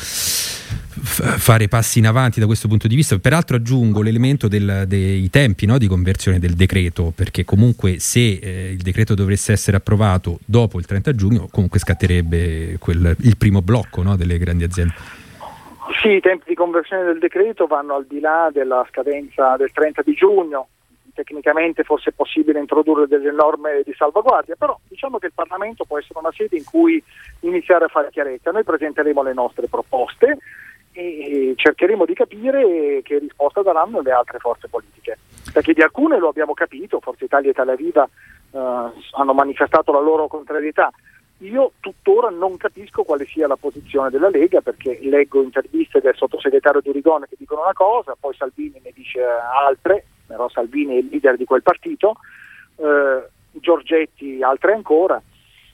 fare 0.99 1.67
passi 1.67 1.99
in 1.99 2.07
avanti 2.07 2.39
da 2.39 2.45
questo 2.45 2.67
punto 2.67 2.87
di 2.87 2.95
vista. 2.95 3.17
Peraltro 3.19 3.55
aggiungo 3.55 4.01
l'elemento 4.01 4.47
del, 4.47 4.85
dei 4.87 5.29
tempi 5.29 5.65
no, 5.65 5.77
di 5.77 5.87
conversione 5.87 6.39
del 6.39 6.53
decreto, 6.53 7.11
perché 7.15 7.45
comunque 7.45 7.99
se 7.99 8.39
eh, 8.41 8.71
il 8.71 8.81
decreto 8.81 9.13
dovesse 9.13 9.51
essere 9.51 9.77
approvato 9.77 10.39
dopo 10.45 10.79
il 10.79 10.85
30 10.85 11.13
giugno, 11.13 11.47
comunque 11.51 11.79
scatterebbe 11.79 12.77
quel, 12.79 13.15
il 13.21 13.37
primo 13.37 13.61
blocco 13.61 14.01
no, 14.01 14.15
delle 14.15 14.37
grandi 14.37 14.63
aziende. 14.63 14.93
Sì, 16.01 16.09
i 16.09 16.21
tempi 16.21 16.45
di 16.49 16.55
conversione 16.55 17.05
del 17.05 17.17
decreto 17.17 17.65
vanno 17.65 17.95
al 17.95 18.05
di 18.05 18.19
là 18.19 18.49
della 18.51 18.85
scadenza 18.89 19.55
del 19.57 19.71
30 19.71 20.03
di 20.03 20.13
giugno, 20.13 20.67
tecnicamente 21.15 21.83
fosse 21.83 22.11
possibile 22.11 22.59
introdurre 22.59 23.07
delle 23.07 23.31
norme 23.31 23.81
di 23.83 23.93
salvaguardia, 23.97 24.55
però 24.55 24.77
diciamo 24.87 25.17
che 25.17 25.27
il 25.27 25.31
Parlamento 25.33 25.85
può 25.85 25.97
essere 25.97 26.19
una 26.19 26.31
sede 26.31 26.55
in 26.55 26.63
cui 26.63 27.03
iniziare 27.41 27.85
a 27.85 27.87
fare 27.87 28.11
chiarezza. 28.11 28.51
Noi 28.51 28.63
presenteremo 28.63 29.23
le 29.23 29.33
nostre 29.33 29.67
proposte 29.67 30.37
e 30.91 31.53
cercheremo 31.55 32.05
di 32.05 32.13
capire 32.13 33.01
che 33.03 33.17
risposta 33.17 33.63
daranno 33.63 34.01
le 34.01 34.11
altre 34.11 34.37
forze 34.37 34.67
politiche, 34.67 35.17
perché 35.51 35.73
di 35.73 35.81
alcune 35.81 36.19
lo 36.19 36.29
abbiamo 36.29 36.53
capito, 36.53 36.99
Forza 36.99 37.25
Italia 37.25 37.49
e 37.49 37.51
Italia 37.51 37.75
Viva 37.75 38.03
eh, 38.03 38.57
hanno 38.57 39.33
manifestato 39.33 39.91
la 39.91 40.01
loro 40.01 40.27
contrarietà. 40.27 40.91
Io 41.39 41.73
tuttora 41.79 42.29
non 42.29 42.57
capisco 42.57 43.03
quale 43.03 43.25
sia 43.25 43.45
la 43.45 43.57
posizione 43.57 44.09
della 44.09 44.29
Lega 44.29 44.61
perché 44.61 44.97
leggo 45.03 45.43
interviste 45.43 45.99
del 45.99 46.15
sottosegretario 46.15 46.81
Durigone 46.81 47.27
che 47.27 47.35
dicono 47.37 47.61
una 47.61 47.73
cosa, 47.73 48.15
poi 48.19 48.33
Salvini 48.35 48.81
ne 48.83 48.91
dice 48.93 49.21
altre, 49.23 50.03
però 50.25 50.49
Salvini 50.49 50.95
è 50.95 50.99
il 50.99 51.09
leader 51.11 51.37
di 51.37 51.45
quel 51.45 51.61
partito, 51.61 52.15
eh, 52.77 53.27
Giorgetti 53.51 54.41
altre 54.41 54.73
ancora. 54.73 55.21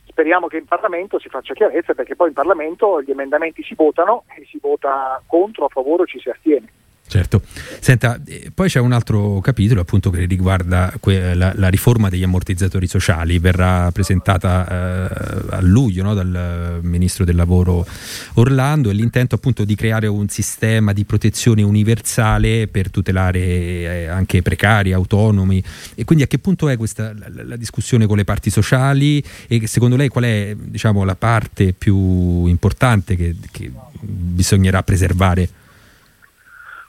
Speriamo 0.05 0.47
che 0.47 0.57
in 0.57 0.65
Parlamento 0.65 1.17
si 1.17 1.29
faccia 1.29 1.53
chiarezza 1.53 1.93
perché 1.93 2.15
poi 2.15 2.27
in 2.27 2.33
Parlamento 2.33 3.01
gli 3.01 3.11
emendamenti 3.11 3.63
si 3.63 3.73
votano 3.73 4.25
e 4.37 4.45
si 4.45 4.59
vota 4.61 5.21
contro, 5.25 5.65
a 5.65 5.69
favore 5.69 6.03
o 6.03 6.05
ci 6.05 6.19
si 6.19 6.29
astiene. 6.29 6.71
Certo, 7.13 7.43
senta, 7.79 8.19
eh, 8.25 8.49
poi 8.51 8.69
c'è 8.69 8.79
un 8.79 8.91
altro 8.91 9.39
capitolo 9.39 9.81
appunto 9.81 10.09
che 10.09 10.25
riguarda 10.25 10.91
que- 10.99 11.35
la, 11.35 11.53
la, 11.55 11.67
riforma 11.67 12.09
degli 12.09 12.23
ammortizzatori 12.23 12.87
sociali, 12.87 13.37
verrà 13.37 13.91
presentata 13.91 14.67
eh, 14.67 15.45
a 15.51 15.61
luglio 15.61 16.01
no, 16.01 16.15
dal 16.15 16.79
Ministro 16.81 17.23
del 17.23 17.35
Lavoro 17.35 17.85
Orlando 18.33 18.89
e 18.89 18.93
l'intento 18.93 19.35
appunto 19.35 19.63
di 19.63 19.75
creare 19.75 20.07
un 20.07 20.27
sistema 20.27 20.91
di 20.91 21.05
protezione 21.05 21.61
universale 21.61 22.67
per 22.67 22.89
tutelare 22.89 23.39
eh, 23.39 24.07
anche 24.07 24.41
precari, 24.41 24.91
autonomi. 24.91 25.63
E 25.93 26.05
quindi 26.05 26.23
a 26.23 26.27
che 26.27 26.39
punto 26.39 26.67
è 26.67 26.77
questa 26.77 27.13
la, 27.13 27.43
la, 27.43 27.55
discussione 27.57 28.07
con 28.07 28.17
le 28.17 28.23
parti 28.23 28.49
sociali? 28.49 29.23
E 29.47 29.67
secondo 29.67 29.95
lei 29.97 30.07
qual 30.07 30.23
è 30.23 30.55
diciamo, 30.59 31.03
la 31.03 31.15
parte 31.15 31.73
più 31.73 32.47
importante 32.47 33.15
che, 33.15 33.35
che 33.51 33.71
bisognerà 34.01 34.81
preservare? 34.81 35.61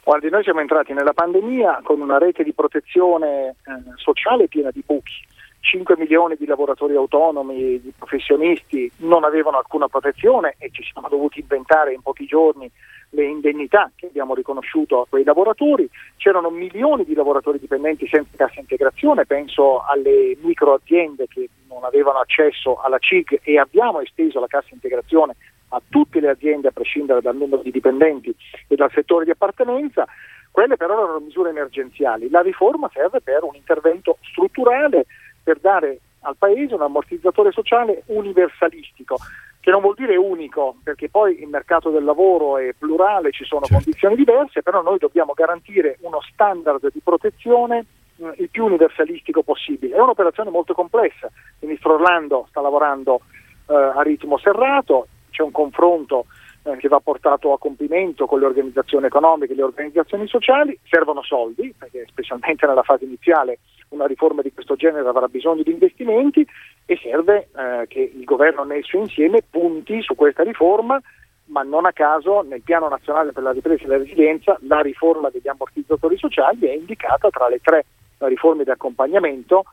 Guardi, 0.05 0.29
noi 0.29 0.43
siamo 0.43 0.61
entrati 0.61 0.93
nella 0.93 1.15
pandemia 1.15 1.81
con 1.83 1.99
una 1.99 2.19
rete 2.19 2.45
di 2.45 2.53
protezione 2.53 3.49
eh, 3.49 3.55
sociale 3.97 4.49
piena 4.49 4.71
di 4.71 4.83
buchi. 4.85 5.15
5 5.61 5.97
milioni 5.97 6.37
di 6.37 6.45
lavoratori 6.45 6.95
autonomi, 6.95 7.81
di 7.81 7.91
professionisti 7.97 8.93
non 8.99 9.25
avevano 9.25 9.57
alcuna 9.57 9.89
protezione 9.89 10.57
e 10.59 10.69
ci 10.71 10.83
siamo 10.83 11.09
dovuti 11.09 11.41
inventare 11.41 11.95
in 11.95 12.03
pochi 12.03 12.27
giorni 12.27 12.71
le 13.11 13.25
indennità 13.25 13.91
che 13.97 14.09
abbiamo 14.09 14.35
riconosciuto 14.35 15.01
a 15.01 15.07
quei 15.09 15.25
lavoratori. 15.25 15.89
C'erano 16.19 16.51
milioni 16.51 17.05
di 17.05 17.15
lavoratori 17.15 17.59
dipendenti 17.59 18.07
senza 18.07 18.37
cassa 18.37 18.61
integrazione, 18.61 19.25
penso 19.25 19.81
alle 19.81 20.37
microaziende 20.43 21.29
che 21.29 21.49
non 21.67 21.83
avevano 21.85 22.19
accesso 22.19 22.77
alla 22.77 22.99
CIG 22.99 23.41
e 23.43 23.59
abbiamo 23.59 24.01
esteso 24.01 24.39
la 24.39 24.49
cassa 24.49 24.69
integrazione 24.73 25.35
a 25.69 25.83
tutte 25.89 26.21
le 26.21 26.31
aziende 26.31 26.69
a 26.69 26.73
prescindere 26.73 27.21
dal 27.21 27.37
numero 27.37 27.63
di 27.63 27.71
dipendenti 27.71 28.35
e 28.69 28.77
dal 28.77 28.91
settore 28.93 29.25
di 29.25 29.31
appartenenza, 29.31 30.07
quelle 30.51 30.77
però 30.77 31.03
erano 31.03 31.21
misure 31.21 31.51
emergenziali. 31.51 32.31
La 32.31 32.41
riforma 32.41 32.89
serve 32.93 33.21
per 33.21 33.43
un 33.43 33.55
intervento 33.55 34.19
strutturale 34.23 35.07
per 35.43 35.59
dare 35.59 35.99
al 36.21 36.37
Paese 36.37 36.75
un 36.75 36.83
ammortizzatore 36.83 37.51
sociale 37.53 38.03
universalistico, 38.07 39.17
che 39.61 39.71
non 39.71 39.81
vuol 39.81 39.95
dire 39.95 40.17
unico, 40.17 40.77
perché 40.83 41.09
poi 41.09 41.41
il 41.41 41.49
mercato 41.49 41.91
del 41.91 42.05
lavoro 42.05 42.59
è 42.59 42.73
plurale, 42.79 43.31
ci 43.31 43.45
sono 43.45 43.63
certo. 43.63 43.83
condizioni 43.83 44.15
diverse, 44.15 44.63
però 44.63 44.83
noi 44.83 44.99
dobbiamo 44.99 45.33
garantire 45.35 45.97
uno 46.01 46.21
standard 46.33 46.91
di 46.93 47.01
protezione 47.03 47.85
eh, 48.17 48.35
il 48.37 48.49
più 48.51 48.65
universalistico 48.65 49.43
possibile. 49.43 49.97
È 49.97 50.01
un'operazione 50.01 50.51
molto 50.51 50.75
complessa, 50.75 51.27
il 51.61 51.69
ministro 51.69 51.95
Orlando 51.95 52.47
sta 52.51 52.61
lavorando 52.61 53.21
eh, 53.69 53.75
a 53.75 54.03
ritmo 54.03 54.39
serrato, 54.39 55.09
c'è 55.35 55.43
un 55.43 55.51
confronto 55.51 56.27
eh, 56.63 56.77
che 56.77 56.87
va 56.87 57.01
portato 57.01 57.53
a 57.53 57.59
compimento 57.59 58.27
con 58.27 58.39
le 58.39 58.47
organizzazioni 58.47 59.07
economiche 59.07 59.55
le 59.55 59.65
organizzazioni 59.65 60.29
sociali, 60.29 60.79
servono 60.89 61.23
soldi, 61.23 61.75
perché 61.77 62.07
specialmente 62.09 62.67
nella 62.67 62.85
fase 62.85 63.05
iniziale 63.05 63.59
una 63.89 64.07
riforma 64.07 64.43
di 64.43 64.53
questo 64.53 64.77
genere 64.77 65.09
avrà 65.09 65.27
bisogno 65.27 65.63
di 65.63 65.73
investimenti 65.73 66.47
e 66.87 66.99
serve 67.03 67.49
eh, 67.57 67.87
che 67.89 68.13
il 68.15 68.25
governo 68.25 68.63
nel 68.63 68.85
suo 68.85 69.01
insieme 69.01 69.43
punti 69.49 70.01
su 70.03 70.15
questa 70.15 70.45
riforma, 70.45 71.01
ma 71.47 71.63
non 71.63 71.85
a 71.85 71.93
caso 71.93 72.43
nel 72.43 72.63
piano 72.63 72.89
nazionale 72.89 73.33
per 73.33 73.43
la 73.43 73.53
ripresa 73.53 73.85
e 73.85 73.89
la 73.89 73.99
resilienza 73.99 74.57
la 74.63 74.81
riforma 74.81 75.31
degli 75.31 75.49
ammortizzatori 75.49 76.17
sociali 76.17 76.67
è 76.67 76.73
indicata 76.73 77.29
tra 77.29 77.49
le 77.49 77.59
tre 77.61 77.85
riforme 78.19 78.65
di 78.65 78.71
accompagnamento 78.71 79.65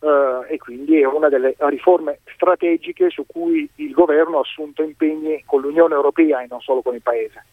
eh, 0.00 0.54
e 0.54 0.58
quindi 0.58 1.00
è 1.00 1.06
una 1.06 1.28
delle 1.28 1.54
riforme 1.58 2.20
strategiche 2.34 3.10
su 3.10 3.24
cui 3.26 3.68
il 3.76 3.92
governo 3.92 4.38
ha 4.38 4.40
assunto 4.40 4.82
impegni 4.82 5.42
con 5.44 5.60
l'Unione 5.60 5.94
Europea 5.94 6.42
e 6.42 6.46
non 6.48 6.60
solo 6.60 6.82
con 6.82 6.94
il 6.94 7.02
Paese. 7.02 7.44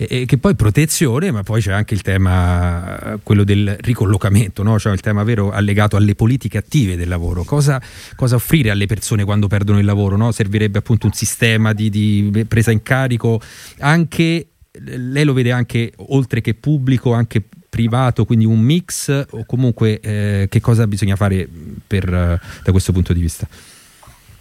E, 0.00 0.26
che 0.26 0.38
poi 0.38 0.54
protezione, 0.54 1.32
ma 1.32 1.42
poi 1.42 1.60
c'è 1.60 1.72
anche 1.72 1.92
il 1.92 2.02
tema, 2.02 3.18
quello 3.24 3.42
del 3.42 3.76
ricollocamento, 3.80 4.62
no? 4.62 4.78
cioè 4.78 4.92
il 4.92 5.00
tema 5.00 5.24
vero 5.24 5.50
allegato 5.50 5.96
alle 5.96 6.14
politiche 6.14 6.56
attive 6.56 6.96
del 6.96 7.08
lavoro. 7.08 7.42
Cosa, 7.42 7.82
cosa 8.14 8.36
offrire 8.36 8.70
alle 8.70 8.86
persone 8.86 9.24
quando 9.24 9.48
perdono 9.48 9.80
il 9.80 9.84
lavoro? 9.84 10.16
No? 10.16 10.30
Servirebbe 10.30 10.78
appunto 10.78 11.06
un 11.06 11.12
sistema 11.12 11.72
di, 11.72 11.90
di 11.90 12.44
presa 12.46 12.70
in 12.70 12.82
carico 12.82 13.40
anche 13.80 14.46
lei 14.80 15.24
lo 15.24 15.32
vede 15.32 15.52
anche 15.52 15.92
oltre 16.08 16.40
che 16.40 16.54
pubblico, 16.54 17.12
anche 17.12 17.42
privato, 17.68 18.24
quindi 18.24 18.44
un 18.44 18.60
mix 18.60 19.26
o 19.30 19.44
comunque 19.46 20.00
eh, 20.00 20.46
che 20.50 20.60
cosa 20.60 20.86
bisogna 20.86 21.16
fare 21.16 21.48
per, 21.86 22.08
uh, 22.08 22.62
da 22.62 22.70
questo 22.70 22.92
punto 22.92 23.12
di 23.12 23.20
vista? 23.20 23.46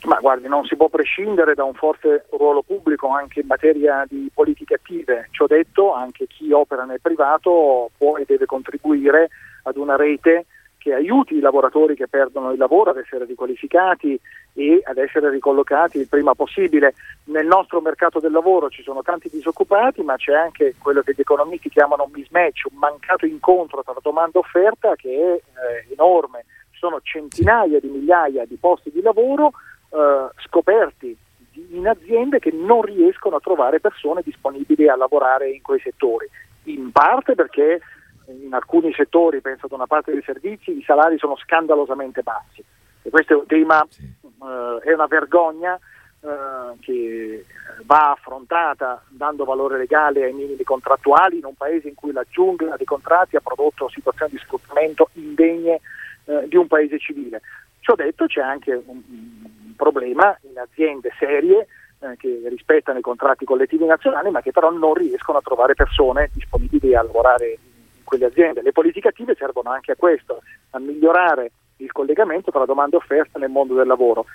Ma 0.05 0.19
guardi, 0.19 0.47
non 0.47 0.63
si 0.65 0.75
può 0.77 0.87
prescindere 0.87 1.53
da 1.53 1.65
un 1.65 1.73
forte 1.73 2.25
ruolo 2.31 2.61
pubblico 2.61 3.09
anche 3.09 3.41
in 3.41 3.47
materia 3.47 4.05
di 4.07 4.31
politiche 4.33 4.75
attive. 4.75 5.27
Ciò 5.31 5.47
detto, 5.47 5.93
anche 5.93 6.27
chi 6.27 6.51
opera 6.51 6.85
nel 6.85 7.01
privato 7.01 7.91
può 7.97 8.17
e 8.17 8.23
deve 8.25 8.45
contribuire 8.45 9.29
ad 9.63 9.75
una 9.75 9.97
rete 9.97 10.45
che 10.87 10.93
aiuti 10.93 11.35
i 11.35 11.41
lavoratori 11.41 11.95
che 11.95 12.07
perdono 12.07 12.53
il 12.53 12.57
lavoro 12.57 12.91
ad 12.91 12.97
essere 12.97 13.25
riqualificati 13.25 14.17
e 14.53 14.81
ad 14.85 14.97
essere 14.97 15.29
ricollocati 15.29 15.97
il 15.97 16.07
prima 16.07 16.33
possibile. 16.33 16.93
Nel 17.25 17.45
nostro 17.45 17.81
mercato 17.81 18.21
del 18.21 18.31
lavoro 18.31 18.69
ci 18.69 18.83
sono 18.83 19.01
tanti 19.01 19.27
disoccupati, 19.27 20.01
ma 20.01 20.15
c'è 20.15 20.33
anche 20.33 20.75
quello 20.81 21.01
che 21.01 21.11
gli 21.13 21.19
economisti 21.19 21.67
chiamano 21.67 22.03
un 22.03 22.11
mismatch, 22.13 22.67
un 22.71 22.77
mancato 22.77 23.25
incontro 23.25 23.83
tra 23.83 23.95
domanda 24.01 24.39
e 24.39 24.39
offerta 24.39 24.95
che 24.95 25.09
è 25.09 25.33
eh, 25.33 25.91
enorme. 25.91 26.45
Ci 26.71 26.79
sono 26.79 27.01
centinaia 27.03 27.81
di 27.81 27.89
migliaia 27.89 28.45
di 28.45 28.55
posti 28.55 28.89
di 28.89 29.01
lavoro 29.01 29.51
eh, 29.89 30.29
scoperti 30.45 31.17
in 31.71 31.85
aziende 31.85 32.39
che 32.39 32.51
non 32.53 32.81
riescono 32.81 33.35
a 33.35 33.41
trovare 33.41 33.81
persone 33.81 34.21
disponibili 34.23 34.87
a 34.87 34.95
lavorare 34.95 35.49
in 35.49 35.61
quei 35.61 35.81
settori, 35.81 36.29
in 36.65 36.91
parte 36.93 37.35
perché 37.35 37.81
in 38.27 38.53
alcuni 38.53 38.93
settori, 38.93 39.41
penso 39.41 39.65
ad 39.65 39.71
una 39.71 39.87
parte 39.87 40.11
dei 40.11 40.23
servizi, 40.23 40.77
i 40.77 40.83
salari 40.83 41.17
sono 41.17 41.37
scandalosamente 41.37 42.21
bassi. 42.21 42.63
E 43.01 43.09
questo 43.09 43.33
è 43.33 43.35
un 43.37 43.45
tema, 43.45 43.85
sì. 43.89 44.01
eh, 44.03 44.79
è 44.83 44.93
una 44.93 45.07
vergogna 45.07 45.79
eh, 46.19 46.79
che 46.81 47.45
va 47.83 48.11
affrontata 48.11 49.03
dando 49.07 49.45
valore 49.45 49.77
legale 49.77 50.25
ai 50.25 50.33
minimi 50.33 50.63
contrattuali 50.63 51.37
in 51.37 51.45
un 51.45 51.53
paese 51.53 51.87
in 51.87 51.95
cui 51.95 52.11
la 52.11 52.25
giungla 52.29 52.75
dei 52.75 52.85
contratti 52.85 53.35
ha 53.35 53.41
prodotto 53.41 53.89
situazioni 53.89 54.31
di 54.31 54.39
sfruttamento 54.39 55.09
indegne 55.13 55.79
eh, 56.25 56.47
di 56.47 56.57
un 56.57 56.67
paese 56.67 56.99
civile. 56.99 57.41
Ciò 57.79 57.95
detto 57.95 58.25
c'è 58.25 58.41
anche 58.41 58.73
un, 58.73 59.01
un 59.07 59.75
problema 59.77 60.37
in 60.41 60.57
aziende 60.57 61.11
serie 61.17 61.67
eh, 61.99 62.17
che 62.17 62.41
rispettano 62.49 62.99
i 62.99 63.03
contratti 63.03 63.45
collettivi 63.45 63.85
nazionali 63.85 64.29
ma 64.29 64.41
che 64.41 64.51
però 64.51 64.69
non 64.71 64.93
riescono 64.95 65.37
a 65.37 65.41
trovare 65.41 65.75
persone 65.75 66.29
disponibili 66.33 66.93
a 66.95 67.03
lavorare 67.03 67.57
quelle 68.07 68.25
aziende. 68.25 68.61
Le 68.61 68.71
politiche 68.71 69.09
attive 69.09 69.35
servono 69.35 69.69
anche 69.69 69.91
a 69.91 69.95
questo, 69.95 70.41
a 70.71 70.79
migliorare 70.79 71.51
il 71.77 71.91
collegamento 71.91 72.51
tra 72.51 72.63
domanda 72.63 72.95
e 72.95 72.99
offerta 72.99 73.37
nel 73.37 73.49
mondo 73.49 73.75
del 73.75 73.85
lavoro. 73.85 74.25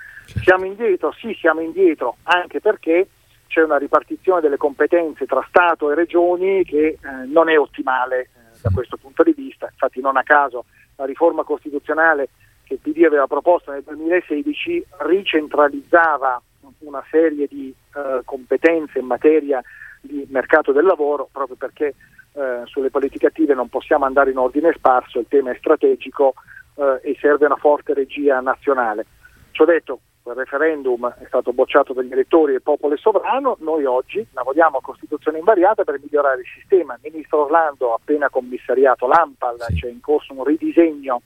Siamo 0.42 0.66
indietro? 0.66 1.10
Sì, 1.12 1.34
siamo 1.40 1.60
indietro, 1.60 2.16
anche 2.24 2.60
perché 2.60 3.08
c'è 3.46 3.62
una 3.62 3.78
ripartizione 3.78 4.42
delle 4.42 4.58
competenze 4.58 5.24
tra 5.24 5.44
Stato 5.48 5.90
e 5.90 5.94
Regioni 5.94 6.64
che 6.64 6.86
eh, 6.86 6.98
non 7.26 7.48
è 7.48 7.58
ottimale 7.58 8.20
eh, 8.20 8.28
da 8.60 8.70
questo 8.72 8.98
punto 8.98 9.22
di 9.22 9.32
vista. 9.32 9.68
Infatti 9.70 10.00
non 10.00 10.18
a 10.18 10.22
caso 10.22 10.66
la 10.96 11.06
riforma 11.06 11.42
costituzionale 11.42 12.28
che 12.64 12.74
il 12.74 12.80
PD 12.80 13.04
aveva 13.04 13.26
proposto 13.26 13.72
nel 13.72 13.82
2016 13.82 14.84
ricentralizzava 14.98 16.40
una 16.80 17.02
serie 17.10 17.46
di 17.46 17.74
eh, 17.94 18.20
competenze 18.24 18.98
in 18.98 19.06
materia 19.06 19.62
di 20.00 20.26
mercato 20.30 20.72
del 20.72 20.84
lavoro 20.84 21.28
proprio 21.30 21.56
perché 21.56 21.94
eh, 22.34 22.62
sulle 22.64 22.90
politiche 22.90 23.26
attive 23.26 23.54
non 23.54 23.68
possiamo 23.68 24.04
andare 24.04 24.30
in 24.30 24.38
ordine 24.38 24.72
sparso, 24.72 25.18
il 25.18 25.26
tema 25.28 25.50
è 25.50 25.56
strategico 25.58 26.34
eh, 26.76 27.00
e 27.02 27.16
serve 27.20 27.46
una 27.46 27.56
forte 27.56 27.94
regia 27.94 28.40
nazionale. 28.40 29.06
Ciò 29.50 29.64
detto, 29.64 30.00
il 30.24 30.34
referendum 30.34 31.12
è 31.18 31.24
stato 31.26 31.52
bocciato 31.52 31.92
dagli 31.92 32.12
elettori 32.12 32.52
e 32.52 32.56
il 32.56 32.62
popolo 32.62 32.94
è 32.94 32.96
sovrano, 32.96 33.56
noi 33.60 33.84
oggi 33.84 34.24
lavoriamo 34.32 34.78
a 34.78 34.82
Costituzione 34.82 35.38
invariata 35.38 35.84
per 35.84 35.98
migliorare 36.00 36.40
il 36.40 36.46
sistema. 36.58 36.94
Il 36.94 37.10
ministro 37.12 37.44
Orlando 37.44 37.92
ha 37.92 37.96
appena 38.00 38.30
commissariato 38.30 39.06
l'AMPAL, 39.06 39.60
sì. 39.68 39.74
c'è 39.80 39.88
in 39.88 40.00
corso 40.00 40.32
un 40.32 40.44
ridisegno 40.44 41.22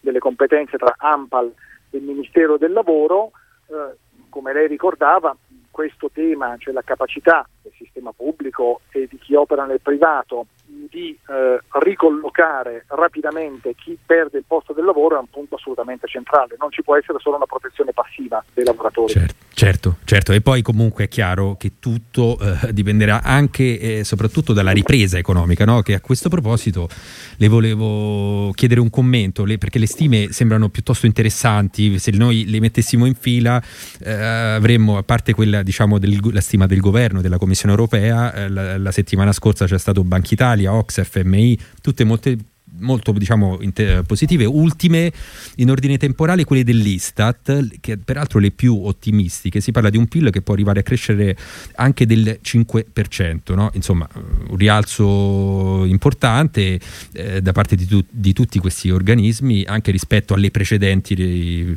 delle 0.00 0.18
competenze 0.18 0.76
tra 0.76 0.94
AMPAL 0.98 1.54
e 1.90 1.96
il 1.96 2.02
Ministero 2.02 2.56
del 2.56 2.72
Lavoro. 2.72 3.30
Eh, 3.68 3.96
come 4.28 4.52
lei 4.52 4.66
ricordava, 4.66 5.36
questo 5.72 6.08
tema, 6.12 6.54
cioè 6.58 6.72
la 6.72 6.82
capacità 6.82 7.48
del 7.60 7.72
sistema 7.76 8.12
pubblico 8.12 8.82
e 8.92 9.08
di 9.10 9.18
chi 9.18 9.34
opera 9.34 9.64
nel 9.64 9.80
privato 9.80 10.46
di 10.90 11.18
eh, 11.28 11.60
ricollocare 11.80 12.84
rapidamente 12.88 13.74
chi 13.74 13.96
perde 14.04 14.38
il 14.38 14.44
posto 14.46 14.72
del 14.72 14.84
lavoro 14.84 15.16
è 15.16 15.18
un 15.18 15.28
punto 15.30 15.54
assolutamente 15.56 16.06
centrale, 16.06 16.56
non 16.58 16.70
ci 16.70 16.82
può 16.82 16.96
essere 16.96 17.18
solo 17.18 17.36
una 17.36 17.46
protezione 17.46 17.92
passiva 17.92 18.44
dei 18.52 18.64
lavoratori. 18.64 19.12
Certo, 19.12 19.34
certo, 19.52 19.96
certo. 20.04 20.32
e 20.32 20.40
poi 20.40 20.62
comunque 20.62 21.04
è 21.04 21.08
chiaro 21.08 21.56
che 21.58 21.72
tutto 21.78 22.38
eh, 22.38 22.72
dipenderà 22.72 23.22
anche 23.22 23.78
e 23.78 24.04
soprattutto 24.04 24.52
dalla 24.52 24.72
ripresa 24.72 25.18
economica, 25.18 25.64
no? 25.64 25.82
che 25.82 25.94
a 25.94 26.00
questo 26.00 26.28
proposito 26.28 26.88
le 27.36 27.48
volevo 27.48 28.50
chiedere 28.52 28.80
un 28.80 28.90
commento, 28.90 29.44
le, 29.44 29.58
perché 29.58 29.78
le 29.78 29.86
stime 29.86 30.32
sembrano 30.32 30.68
piuttosto 30.68 31.06
interessanti, 31.06 31.98
se 31.98 32.10
noi 32.12 32.48
le 32.48 32.60
mettessimo 32.60 33.06
in 33.06 33.14
fila 33.14 33.62
eh, 34.00 34.12
avremmo, 34.12 34.96
a 34.96 35.02
parte 35.02 35.32
quella 35.32 35.62
diciamo 35.62 35.98
della 35.98 36.40
stima 36.40 36.66
del 36.66 36.80
governo, 36.80 37.20
della 37.20 37.38
Commissione 37.38 37.72
europea, 37.74 38.32
eh, 38.34 38.48
la, 38.48 38.78
la 38.78 38.90
settimana 38.90 39.32
scorsa 39.32 39.66
c'è 39.66 39.78
stato 39.78 40.04
Banca 40.04 40.20
Italia, 40.52 40.74
Ox, 40.74 41.02
FMI, 41.02 41.58
tutte 41.80 42.04
molte 42.04 42.36
molto 42.80 43.12
diciamo, 43.12 43.58
inter- 43.60 44.02
positive, 44.04 44.46
ultime 44.46 45.12
in 45.56 45.70
ordine 45.70 45.98
temporale 45.98 46.44
quelle 46.44 46.64
dell'Istat, 46.64 47.80
che 47.80 47.98
peraltro 47.98 48.38
le 48.38 48.50
più 48.50 48.84
ottimistiche, 48.84 49.60
si 49.60 49.72
parla 49.72 49.90
di 49.90 49.98
un 49.98 50.06
PIL 50.06 50.30
che 50.30 50.40
può 50.40 50.54
arrivare 50.54 50.80
a 50.80 50.82
crescere 50.82 51.36
anche 51.76 52.06
del 52.06 52.38
5%, 52.42 53.54
no? 53.54 53.70
insomma 53.74 54.08
un 54.14 54.56
rialzo 54.56 55.84
importante 55.84 56.80
eh, 57.12 57.42
da 57.42 57.52
parte 57.52 57.76
di, 57.76 57.86
tu- 57.86 58.04
di, 58.08 58.32
tutti 58.32 58.58
questi 58.58 58.90
organismi 58.90 59.64
anche 59.66 59.90
rispetto 59.90 60.32
alle 60.32 60.50
precedenti 60.50 61.14
re- 61.14 61.76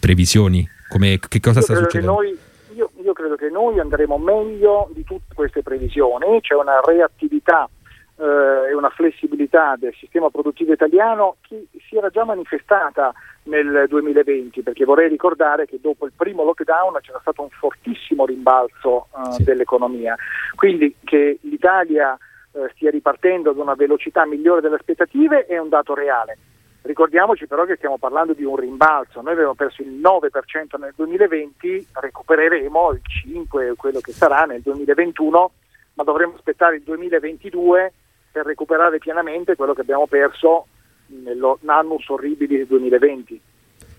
previsioni, 0.00 0.68
Come, 0.88 1.20
che 1.20 1.40
cosa 1.40 1.60
io 1.60 1.64
sta 1.64 1.76
succedendo? 1.76 2.12
Noi, 2.12 2.36
io, 2.74 2.90
io 3.02 3.12
credo 3.12 3.36
che 3.36 3.48
noi 3.50 3.78
andremo 3.78 4.18
meglio 4.18 4.90
di 4.92 5.04
tutte 5.04 5.32
queste 5.32 5.62
previsioni, 5.62 6.40
c'è 6.40 6.54
una 6.54 6.80
reattività 6.84 7.68
eh, 8.16 8.70
e 8.70 8.74
una 8.74 8.90
flessibilità 8.90 9.76
del 9.76 9.94
sistema 9.98 10.30
produttivo 10.30 10.72
italiano 10.72 11.36
che 11.40 11.66
si 11.88 11.96
era 11.96 12.10
già 12.10 12.24
manifestata 12.24 13.12
nel 13.44 13.86
2020, 13.88 14.62
perché 14.62 14.84
vorrei 14.84 15.08
ricordare 15.08 15.66
che 15.66 15.78
dopo 15.80 16.06
il 16.06 16.12
primo 16.16 16.44
lockdown 16.44 16.98
c'era 17.00 17.18
stato 17.20 17.42
un 17.42 17.50
fortissimo 17.50 18.24
rimbalzo 18.24 19.08
eh, 19.16 19.32
sì. 19.32 19.42
dell'economia, 19.44 20.14
quindi 20.54 20.94
che 21.04 21.38
l'Italia 21.42 22.16
eh, 22.52 22.70
stia 22.74 22.90
ripartendo 22.90 23.50
ad 23.50 23.58
una 23.58 23.74
velocità 23.74 24.24
migliore 24.26 24.60
delle 24.60 24.76
aspettative 24.76 25.46
è 25.46 25.58
un 25.58 25.68
dato 25.68 25.94
reale. 25.94 26.38
Ricordiamoci 26.82 27.46
però 27.46 27.64
che 27.64 27.76
stiamo 27.76 27.96
parlando 27.96 28.34
di 28.34 28.44
un 28.44 28.56
rimbalzo, 28.56 29.22
noi 29.22 29.32
abbiamo 29.32 29.54
perso 29.54 29.80
il 29.80 29.88
9% 29.88 30.78
nel 30.78 30.92
2020, 30.94 31.88
recupereremo 31.92 32.92
il 32.92 33.00
5% 33.26 33.72
quello 33.74 34.00
che 34.00 34.12
sarà 34.12 34.44
nel 34.44 34.60
2021, 34.60 35.50
ma 35.94 36.04
dovremo 36.04 36.34
aspettare 36.34 36.76
il 36.76 36.82
2022 36.82 37.92
per 38.34 38.46
recuperare 38.46 38.98
pienamente 38.98 39.54
quello 39.54 39.74
che 39.74 39.82
abbiamo 39.82 40.08
perso 40.08 40.66
nell'annus 41.06 42.08
orribili 42.08 42.56
del 42.56 42.66
2020. 42.66 43.40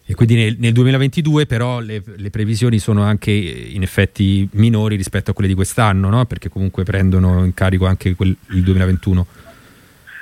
E 0.07 0.13
quindi 0.13 0.35
nel, 0.35 0.57
nel 0.59 0.73
2022 0.73 1.45
però 1.45 1.79
le, 1.79 2.03
le, 2.03 2.29
previsioni 2.29 2.77
sono 2.77 3.01
anche 3.03 3.31
in 3.31 3.81
effetti 3.81 4.47
minori 4.51 4.97
rispetto 4.97 5.31
a 5.31 5.33
quelle 5.33 5.47
di 5.47 5.55
quest'anno, 5.55 6.09
no? 6.09 6.25
perché 6.25 6.49
comunque 6.49 6.83
prendono 6.83 7.45
in 7.45 7.53
carico 7.53 7.85
anche 7.85 8.13
quel, 8.13 8.35
il 8.49 8.63
2021. 8.63 9.25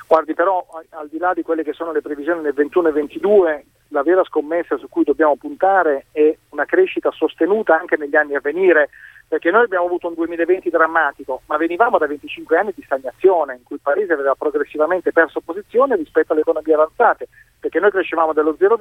Guardi, 0.07 0.35
però 0.35 0.63
al 0.89 1.09
di 1.09 1.17
là 1.17 1.33
di 1.33 1.41
quelle 1.41 1.63
che 1.63 1.73
sono 1.73 1.91
le 1.91 2.01
previsioni 2.01 2.43
nel 2.43 2.53
21 2.53 2.89
e 2.89 2.91
22, 2.91 3.65
la 3.93 4.01
vera 4.01 4.23
scommessa 4.23 4.75
su 4.77 4.89
cui 4.89 5.03
dobbiamo 5.03 5.35
puntare 5.35 6.07
è 6.11 6.35
una 6.49 6.65
crescita 6.65 7.11
sostenuta 7.11 7.79
anche 7.79 7.95
negli 7.95 8.15
anni 8.15 8.33
a 8.33 8.41
venire 8.41 8.89
perché 9.27 9.51
noi 9.51 9.63
abbiamo 9.63 9.85
avuto 9.85 10.07
un 10.07 10.15
2020 10.15 10.69
drammatico, 10.69 11.41
ma 11.45 11.57
venivamo 11.57 11.97
da 11.97 12.07
25 12.07 12.57
anni 12.57 12.71
di 12.75 12.83
stagnazione 12.83 13.55
in 13.55 13.63
cui 13.63 13.77
il 13.77 13.81
Paese 13.81 14.13
aveva 14.13 14.35
progressivamente 14.35 15.11
perso 15.11 15.41
posizione 15.41 15.95
rispetto 15.95 16.33
alle 16.33 16.41
economie 16.41 16.73
avanzate, 16.73 17.27
perché 17.59 17.79
noi 17.79 17.89
crescevamo 17.89 18.33
dello 18.33 18.55
0, 18.55 18.77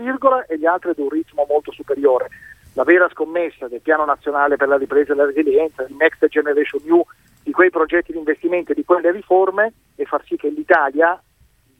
e 0.49 0.59
gli 0.59 0.67
altri 0.67 0.91
ad 0.91 0.99
un 0.99 1.09
ritmo 1.09 1.47
molto 1.49 1.73
superiore. 1.73 2.29
La 2.75 2.85
vera 2.85 3.09
scommessa 3.11 3.69
del 3.69 3.81
Piano 3.81 4.05
Nazionale 4.05 4.57
per 4.57 4.69
la 4.69 4.77
ripresa 4.77 5.13
e 5.13 5.17
la 5.17 5.25
resilienza, 5.25 5.85
di 5.85 5.95
Next 5.97 6.27
Generation 6.27 6.83
New, 6.85 7.03
di 7.43 7.53
quei 7.53 7.71
progetti 7.71 8.13
di 8.13 8.19
investimento 8.19 8.73
e 8.73 8.75
di 8.75 8.85
quelle 8.85 9.11
riforme 9.11 9.73
è 9.95 10.05
far 10.05 10.23
sì 10.25 10.37
che 10.37 10.49
l'Italia 10.49 11.19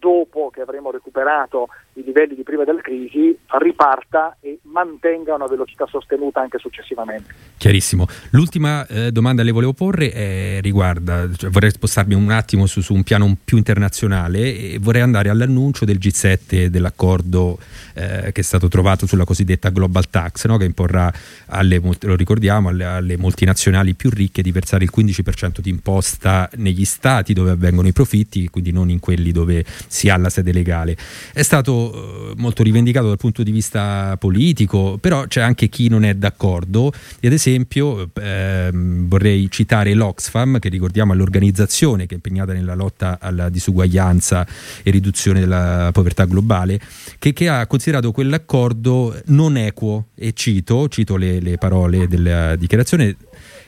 dopo 0.03 0.51
che 0.51 0.63
avremo 0.63 0.91
recuperato 0.91 1.69
i 1.95 2.03
livelli 2.03 2.35
di 2.35 2.43
prima 2.43 2.65
della 2.65 2.81
crisi, 2.81 3.39
riparta 3.59 4.37
e 4.41 4.59
mantenga 4.63 5.35
una 5.35 5.47
velocità 5.47 5.87
sostenuta 5.87 6.41
anche 6.41 6.59
successivamente. 6.59 7.33
Chiarissimo. 7.57 8.07
L'ultima 8.31 8.85
eh, 8.87 9.13
domanda 9.13 9.45
le 9.45 9.53
volevo 9.53 9.75
porre 9.75 10.11
è, 10.11 10.59
riguarda, 10.61 11.29
cioè 11.37 11.51
vorrei 11.51 11.71
spostarmi 11.71 12.15
un 12.15 12.31
attimo 12.31 12.67
su, 12.67 12.81
su, 12.81 12.95
un 12.95 13.05
piano 13.05 13.37
più 13.45 13.59
internazionale 13.59 14.41
e 14.41 14.79
vorrei 14.81 15.03
andare 15.03 15.29
all'annuncio 15.29 15.85
del 15.85 15.99
G7 15.99 16.67
dell'accordo 16.67 17.59
eh, 17.95 18.33
che 18.33 18.41
è 18.41 18.45
stato 18.45 18.67
trovato 18.67 19.07
sulla 19.07 19.25
cosiddetta 19.25 19.69
Global 19.69 20.09
Tax, 20.11 20.47
no? 20.47 20.57
che 20.57 20.65
imporrà 20.65 21.13
alle, 21.47 21.81
lo 22.01 22.17
ricordiamo, 22.17 22.71
alle, 22.71 22.85
alle 22.85 23.17
moltinazionali 23.17 23.95
più 23.95 24.11
ricche 24.11 24.43
di 24.43 24.51
versare 24.51 24.83
il 24.83 24.91
15% 24.95 25.61
di 25.61 25.71
imposta 25.71 26.49
negli 26.57 26.85
stati 26.85 27.35
dove 27.35 27.51
avvengono 27.51 27.87
i 27.87 27.93
profitti, 27.93 28.49
quindi 28.49 28.73
non 28.73 28.89
in 28.89 28.99
quelli 28.99 29.31
dove 29.31 29.65
si 29.93 30.09
ha 30.09 30.17
la 30.17 30.31
sede 30.31 30.53
legale. 30.53 30.97
È 31.33 31.43
stato 31.43 32.31
eh, 32.33 32.35
molto 32.37 32.63
rivendicato 32.63 33.09
dal 33.09 33.19
punto 33.19 33.43
di 33.43 33.51
vista 33.51 34.17
politico, 34.19 34.97
però 34.99 35.27
c'è 35.27 35.43
anche 35.43 35.69
chi 35.69 35.89
non 35.89 36.05
è 36.05 36.15
d'accordo. 36.15 36.93
E 37.21 37.27
ad 37.27 37.35
esempio 37.35 38.09
ehm, 38.15 39.07
vorrei 39.07 39.51
citare 39.51 39.93
l'Oxfam, 39.93 40.59
che 40.59 40.71
ricordiamo 40.71 41.13
è 41.13 41.17
l'organizzazione 41.17 42.07
che 42.07 42.13
è 42.13 42.15
impegnata 42.15 42.55
nella 42.55 42.75
lotta 42.75 43.19
alla 43.21 43.51
disuguaglianza 43.51 44.47
e 44.83 44.91
riduzione 44.91 45.41
della 45.41 45.91
povertà 45.93 46.25
globale, 46.25 46.81
che, 47.19 47.35
che 47.35 47.49
ha 47.49 47.67
considerato 47.67 48.13
quell'accordo 48.13 49.21
non 49.27 49.59
equo. 49.59 50.07
E 50.15 50.33
cito, 50.33 50.89
cito 50.89 51.17
le, 51.17 51.41
le 51.41 51.59
parole 51.59 52.09
della 52.09 52.57
dichiarazione 52.57 53.17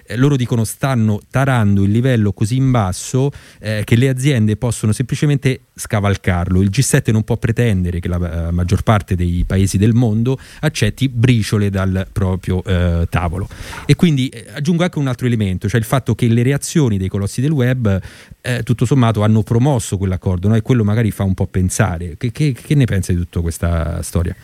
eh, 0.07 0.17
loro 0.17 0.37
dicono 0.37 0.65
stanno 0.65 1.21
tarando 1.31 1.83
il 1.83 1.91
livello 1.91 2.33
così 2.33 2.57
in 2.57 2.71
basso 2.71 3.31
eh, 3.61 3.83
che 3.85 3.97
le 3.97 4.09
aziende 4.09 4.57
possono 4.57 4.93
semplicemente 4.93 5.61
scavalcarlo. 5.75 6.63
Il 6.63 6.71
G7 6.71 7.11
non 7.13 7.25
può 7.25 7.37
pretendere 7.37 8.01
che 8.01 8.09
la 8.09 8.49
uh, 8.49 8.53
maggior 8.53 8.83
parte 8.83 9.15
dei 9.17 9.45
paesi 9.47 9.77
del 9.79 9.93
mondo 9.93 10.39
accetti 10.61 11.09
briciole 11.09 11.71
dal 11.71 12.07
proprio 12.13 12.63
uh, 12.65 13.07
tavolo. 13.09 13.49
E 13.87 13.97
quindi 13.97 14.29
eh, 14.29 14.47
aggiungo 14.55 14.83
anche 14.83 14.99
un 14.99 15.09
altro 15.09 15.27
elemento, 15.27 15.69
cioè 15.69 15.81
il 15.81 15.87
fatto 15.87 16.15
che 16.15 16.27
le 16.29 16.43
reazioni 16.43 16.99
dei 16.99 17.09
colossi 17.09 17.41
del 17.41 17.51
web 17.51 18.01
eh, 18.41 18.63
tutto 18.63 18.85
sommato 18.85 19.23
hanno 19.23 19.43
promosso 19.43 19.97
quell'accordo 19.97 20.49
no? 20.49 20.55
e 20.55 20.63
quello 20.63 20.85
magari 20.85 21.11
fa 21.11 21.25
un 21.25 21.35
po' 21.35 21.47
pensare. 21.47 22.17
Che, 22.17 22.31
che, 22.31 22.53
che 22.53 22.75
ne 22.75 22.85
pensa 22.85 23.13
di 23.13 23.19
tutta 23.19 23.41
questa 23.41 24.03
storia? 24.03 24.35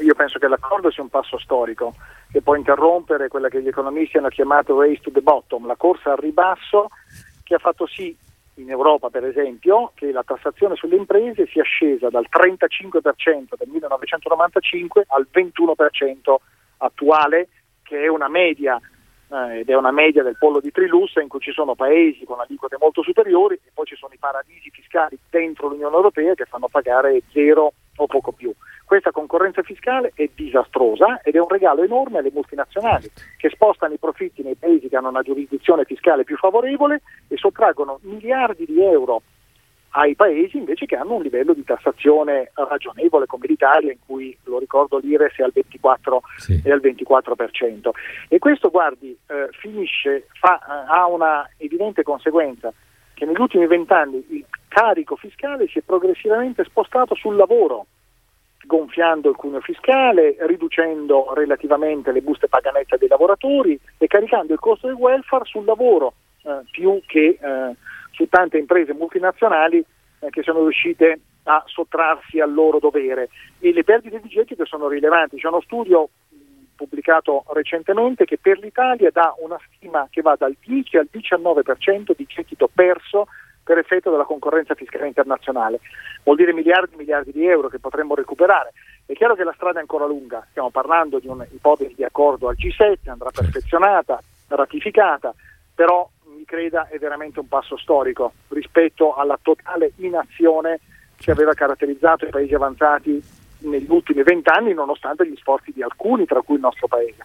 Io 0.00 0.14
penso 0.14 0.38
che 0.38 0.48
l'accordo 0.48 0.90
sia 0.90 1.02
un 1.02 1.08
passo 1.08 1.38
storico 1.38 1.94
che 2.30 2.42
può 2.42 2.54
interrompere 2.54 3.28
quella 3.28 3.48
che 3.48 3.62
gli 3.62 3.68
economisti 3.68 4.18
hanno 4.18 4.28
chiamato 4.28 4.80
race 4.80 5.00
to 5.00 5.10
the 5.10 5.20
bottom, 5.20 5.66
la 5.66 5.76
corsa 5.76 6.12
al 6.12 6.18
ribasso 6.18 6.88
che 7.42 7.54
ha 7.54 7.58
fatto 7.58 7.86
sì 7.86 8.16
in 8.54 8.70
Europa 8.70 9.08
per 9.08 9.24
esempio 9.24 9.92
che 9.94 10.12
la 10.12 10.22
tassazione 10.22 10.74
sulle 10.74 10.96
imprese 10.96 11.46
sia 11.46 11.62
scesa 11.62 12.08
dal 12.10 12.26
35% 12.28 13.54
del 13.56 13.68
1995 13.68 15.04
al 15.08 15.26
21% 15.32 16.34
attuale, 16.78 17.48
che 17.82 18.02
è 18.02 18.08
una 18.08 18.28
media 18.28 18.80
eh, 19.30 19.60
ed 19.60 19.68
è 19.68 19.76
una 19.76 19.90
media 19.90 20.22
del 20.22 20.36
pollo 20.38 20.60
di 20.60 20.70
Trilussa 20.70 21.20
in 21.20 21.28
cui 21.28 21.40
ci 21.40 21.52
sono 21.52 21.74
paesi 21.74 22.24
con 22.24 22.40
aliquote 22.40 22.76
molto 22.78 23.02
superiori 23.02 23.54
e 23.54 23.70
poi 23.72 23.86
ci 23.86 23.96
sono 23.96 24.12
i 24.12 24.18
paradisi 24.18 24.70
fiscali 24.70 25.18
dentro 25.30 25.68
l'Unione 25.68 25.94
Europea 25.94 26.34
che 26.34 26.44
fanno 26.44 26.68
pagare 26.68 27.22
zero 27.32 27.72
o 27.98 28.06
poco 28.06 28.32
più. 28.32 28.52
Questa 28.84 29.10
concorrenza 29.10 29.62
fiscale 29.62 30.12
è 30.14 30.28
disastrosa 30.34 31.20
ed 31.22 31.34
è 31.34 31.38
un 31.38 31.48
regalo 31.48 31.82
enorme 31.82 32.18
alle 32.18 32.30
multinazionali 32.32 33.10
che 33.36 33.50
spostano 33.50 33.94
i 33.94 33.98
profitti 33.98 34.42
nei 34.42 34.54
paesi 34.54 34.88
che 34.88 34.96
hanno 34.96 35.10
una 35.10 35.22
giurisdizione 35.22 35.84
fiscale 35.84 36.24
più 36.24 36.36
favorevole 36.36 37.02
e 37.28 37.36
sottraggono 37.36 37.98
miliardi 38.02 38.64
di 38.64 38.82
euro 38.82 39.22
ai 39.90 40.14
paesi 40.14 40.58
invece 40.58 40.86
che 40.86 40.96
hanno 40.96 41.14
un 41.14 41.22
livello 41.22 41.54
di 41.54 41.64
tassazione 41.64 42.50
ragionevole 42.54 43.26
come 43.26 43.46
l'Italia 43.46 43.92
in 43.92 43.98
cui, 44.04 44.36
lo 44.44 44.58
ricordo, 44.58 44.98
l'IRES 44.98 45.36
è 45.36 45.42
al 45.42 45.52
24%. 45.54 46.18
Sì. 46.36 46.60
È 46.62 46.70
al 46.70 46.80
24%. 46.80 47.90
E 48.28 48.38
questo, 48.38 48.70
guardi, 48.70 49.16
eh, 49.26 49.48
finisce, 49.52 50.28
fa, 50.32 50.86
ha 50.88 51.06
una 51.06 51.48
evidente 51.56 52.02
conseguenza 52.02 52.72
che 53.18 53.26
negli 53.26 53.40
ultimi 53.40 53.66
vent'anni 53.66 54.24
il 54.28 54.44
carico 54.68 55.16
fiscale 55.16 55.66
si 55.66 55.80
è 55.80 55.82
progressivamente 55.82 56.62
spostato 56.62 57.16
sul 57.16 57.34
lavoro, 57.34 57.86
gonfiando 58.64 59.28
il 59.28 59.34
cuneo 59.34 59.60
fiscale, 59.60 60.36
riducendo 60.38 61.32
relativamente 61.34 62.12
le 62.12 62.22
buste 62.22 62.46
paganette 62.46 62.96
dei 62.96 63.08
lavoratori 63.08 63.76
e 63.98 64.06
caricando 64.06 64.52
il 64.52 64.60
costo 64.60 64.86
del 64.86 64.94
welfare 64.94 65.46
sul 65.46 65.64
lavoro 65.64 66.12
eh, 66.44 66.60
più 66.70 67.00
che 67.06 67.36
eh, 67.40 67.74
su 68.12 68.28
tante 68.28 68.56
imprese 68.56 68.94
multinazionali 68.94 69.84
eh, 70.20 70.30
che 70.30 70.42
sono 70.42 70.60
riuscite 70.60 71.18
a 71.42 71.60
sottrarsi 71.66 72.38
al 72.38 72.54
loro 72.54 72.78
dovere 72.78 73.30
e 73.58 73.72
le 73.72 73.82
perdite 73.82 74.20
di 74.20 74.28
gettito 74.28 74.64
sono 74.64 74.86
rilevanti. 74.86 75.38
C'è 75.38 75.48
uno 75.48 75.60
studio 75.62 76.10
pubblicato 76.78 77.44
recentemente 77.52 78.24
che 78.24 78.38
per 78.38 78.58
l'Italia 78.58 79.10
dà 79.10 79.34
una 79.38 79.58
stima 79.66 80.06
che 80.08 80.22
va 80.22 80.36
dal 80.38 80.56
10 80.64 80.96
al 80.96 81.08
19% 81.12 82.12
di 82.16 82.24
gettito 82.28 82.70
perso 82.72 83.26
per 83.64 83.78
effetto 83.78 84.10
della 84.10 84.24
concorrenza 84.24 84.74
fiscale 84.74 85.08
internazionale. 85.08 85.80
Vuol 86.22 86.36
dire 86.36 86.54
miliardi 86.54 86.94
e 86.94 86.98
miliardi 86.98 87.32
di 87.32 87.44
euro 87.46 87.68
che 87.68 87.80
potremmo 87.80 88.14
recuperare. 88.14 88.72
È 89.04 89.12
chiaro 89.12 89.34
che 89.34 89.44
la 89.44 89.52
strada 89.54 89.78
è 89.78 89.80
ancora 89.82 90.06
lunga, 90.06 90.46
stiamo 90.50 90.70
parlando 90.70 91.18
di 91.18 91.26
un'ipotesi 91.26 91.94
di 91.94 92.04
accordo 92.04 92.48
al 92.48 92.56
G7, 92.56 93.10
andrà 93.10 93.30
perfezionata, 93.30 94.22
ratificata, 94.48 95.34
però 95.74 96.08
mi 96.34 96.44
creda, 96.44 96.88
è 96.88 96.98
veramente 96.98 97.40
un 97.40 97.48
passo 97.48 97.76
storico 97.76 98.32
rispetto 98.48 99.14
alla 99.14 99.38
totale 99.42 99.92
inazione 99.96 100.78
che 101.16 101.32
aveva 101.32 101.52
caratterizzato 101.52 102.26
i 102.26 102.30
paesi 102.30 102.54
avanzati 102.54 103.22
negli 103.58 103.86
ultimi 103.88 104.22
vent'anni, 104.22 104.74
nonostante 104.74 105.28
gli 105.28 105.36
sforzi 105.36 105.72
di 105.74 105.82
alcuni, 105.82 106.24
tra 106.26 106.40
cui 106.42 106.54
il 106.56 106.60
nostro 106.60 106.86
paese. 106.86 107.24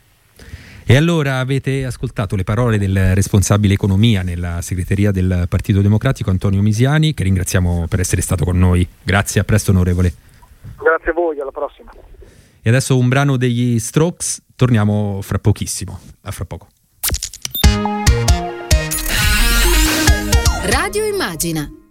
E 0.85 0.97
allora 0.97 1.39
avete 1.39 1.85
ascoltato 1.85 2.35
le 2.35 2.43
parole 2.43 2.77
del 2.77 3.15
responsabile 3.15 3.73
economia 3.73 4.21
nella 4.21 4.61
segreteria 4.61 5.11
del 5.11 5.45
Partito 5.47 5.81
Democratico, 5.81 6.29
Antonio 6.29 6.61
Misiani, 6.61 7.13
che 7.13 7.23
ringraziamo 7.23 7.87
per 7.87 8.01
essere 8.01 8.21
stato 8.21 8.43
con 8.43 8.57
noi. 8.59 8.85
Grazie, 9.01 9.39
a 9.39 9.43
presto 9.45 9.71
onorevole. 9.71 10.13
Grazie 10.77 11.11
a 11.11 11.13
voi, 11.13 11.39
alla 11.39 11.51
prossima. 11.51 11.91
E 12.61 12.69
adesso 12.69 12.97
un 12.97 13.07
brano 13.07 13.37
degli 13.37 13.79
Strokes, 13.79 14.41
torniamo 14.55 15.21
fra 15.21 15.37
pochissimo, 15.37 15.99
a 16.21 16.31
fra 16.31 16.45
poco. 16.45 16.67
Radio 20.65 21.05
Immagina 21.05 21.82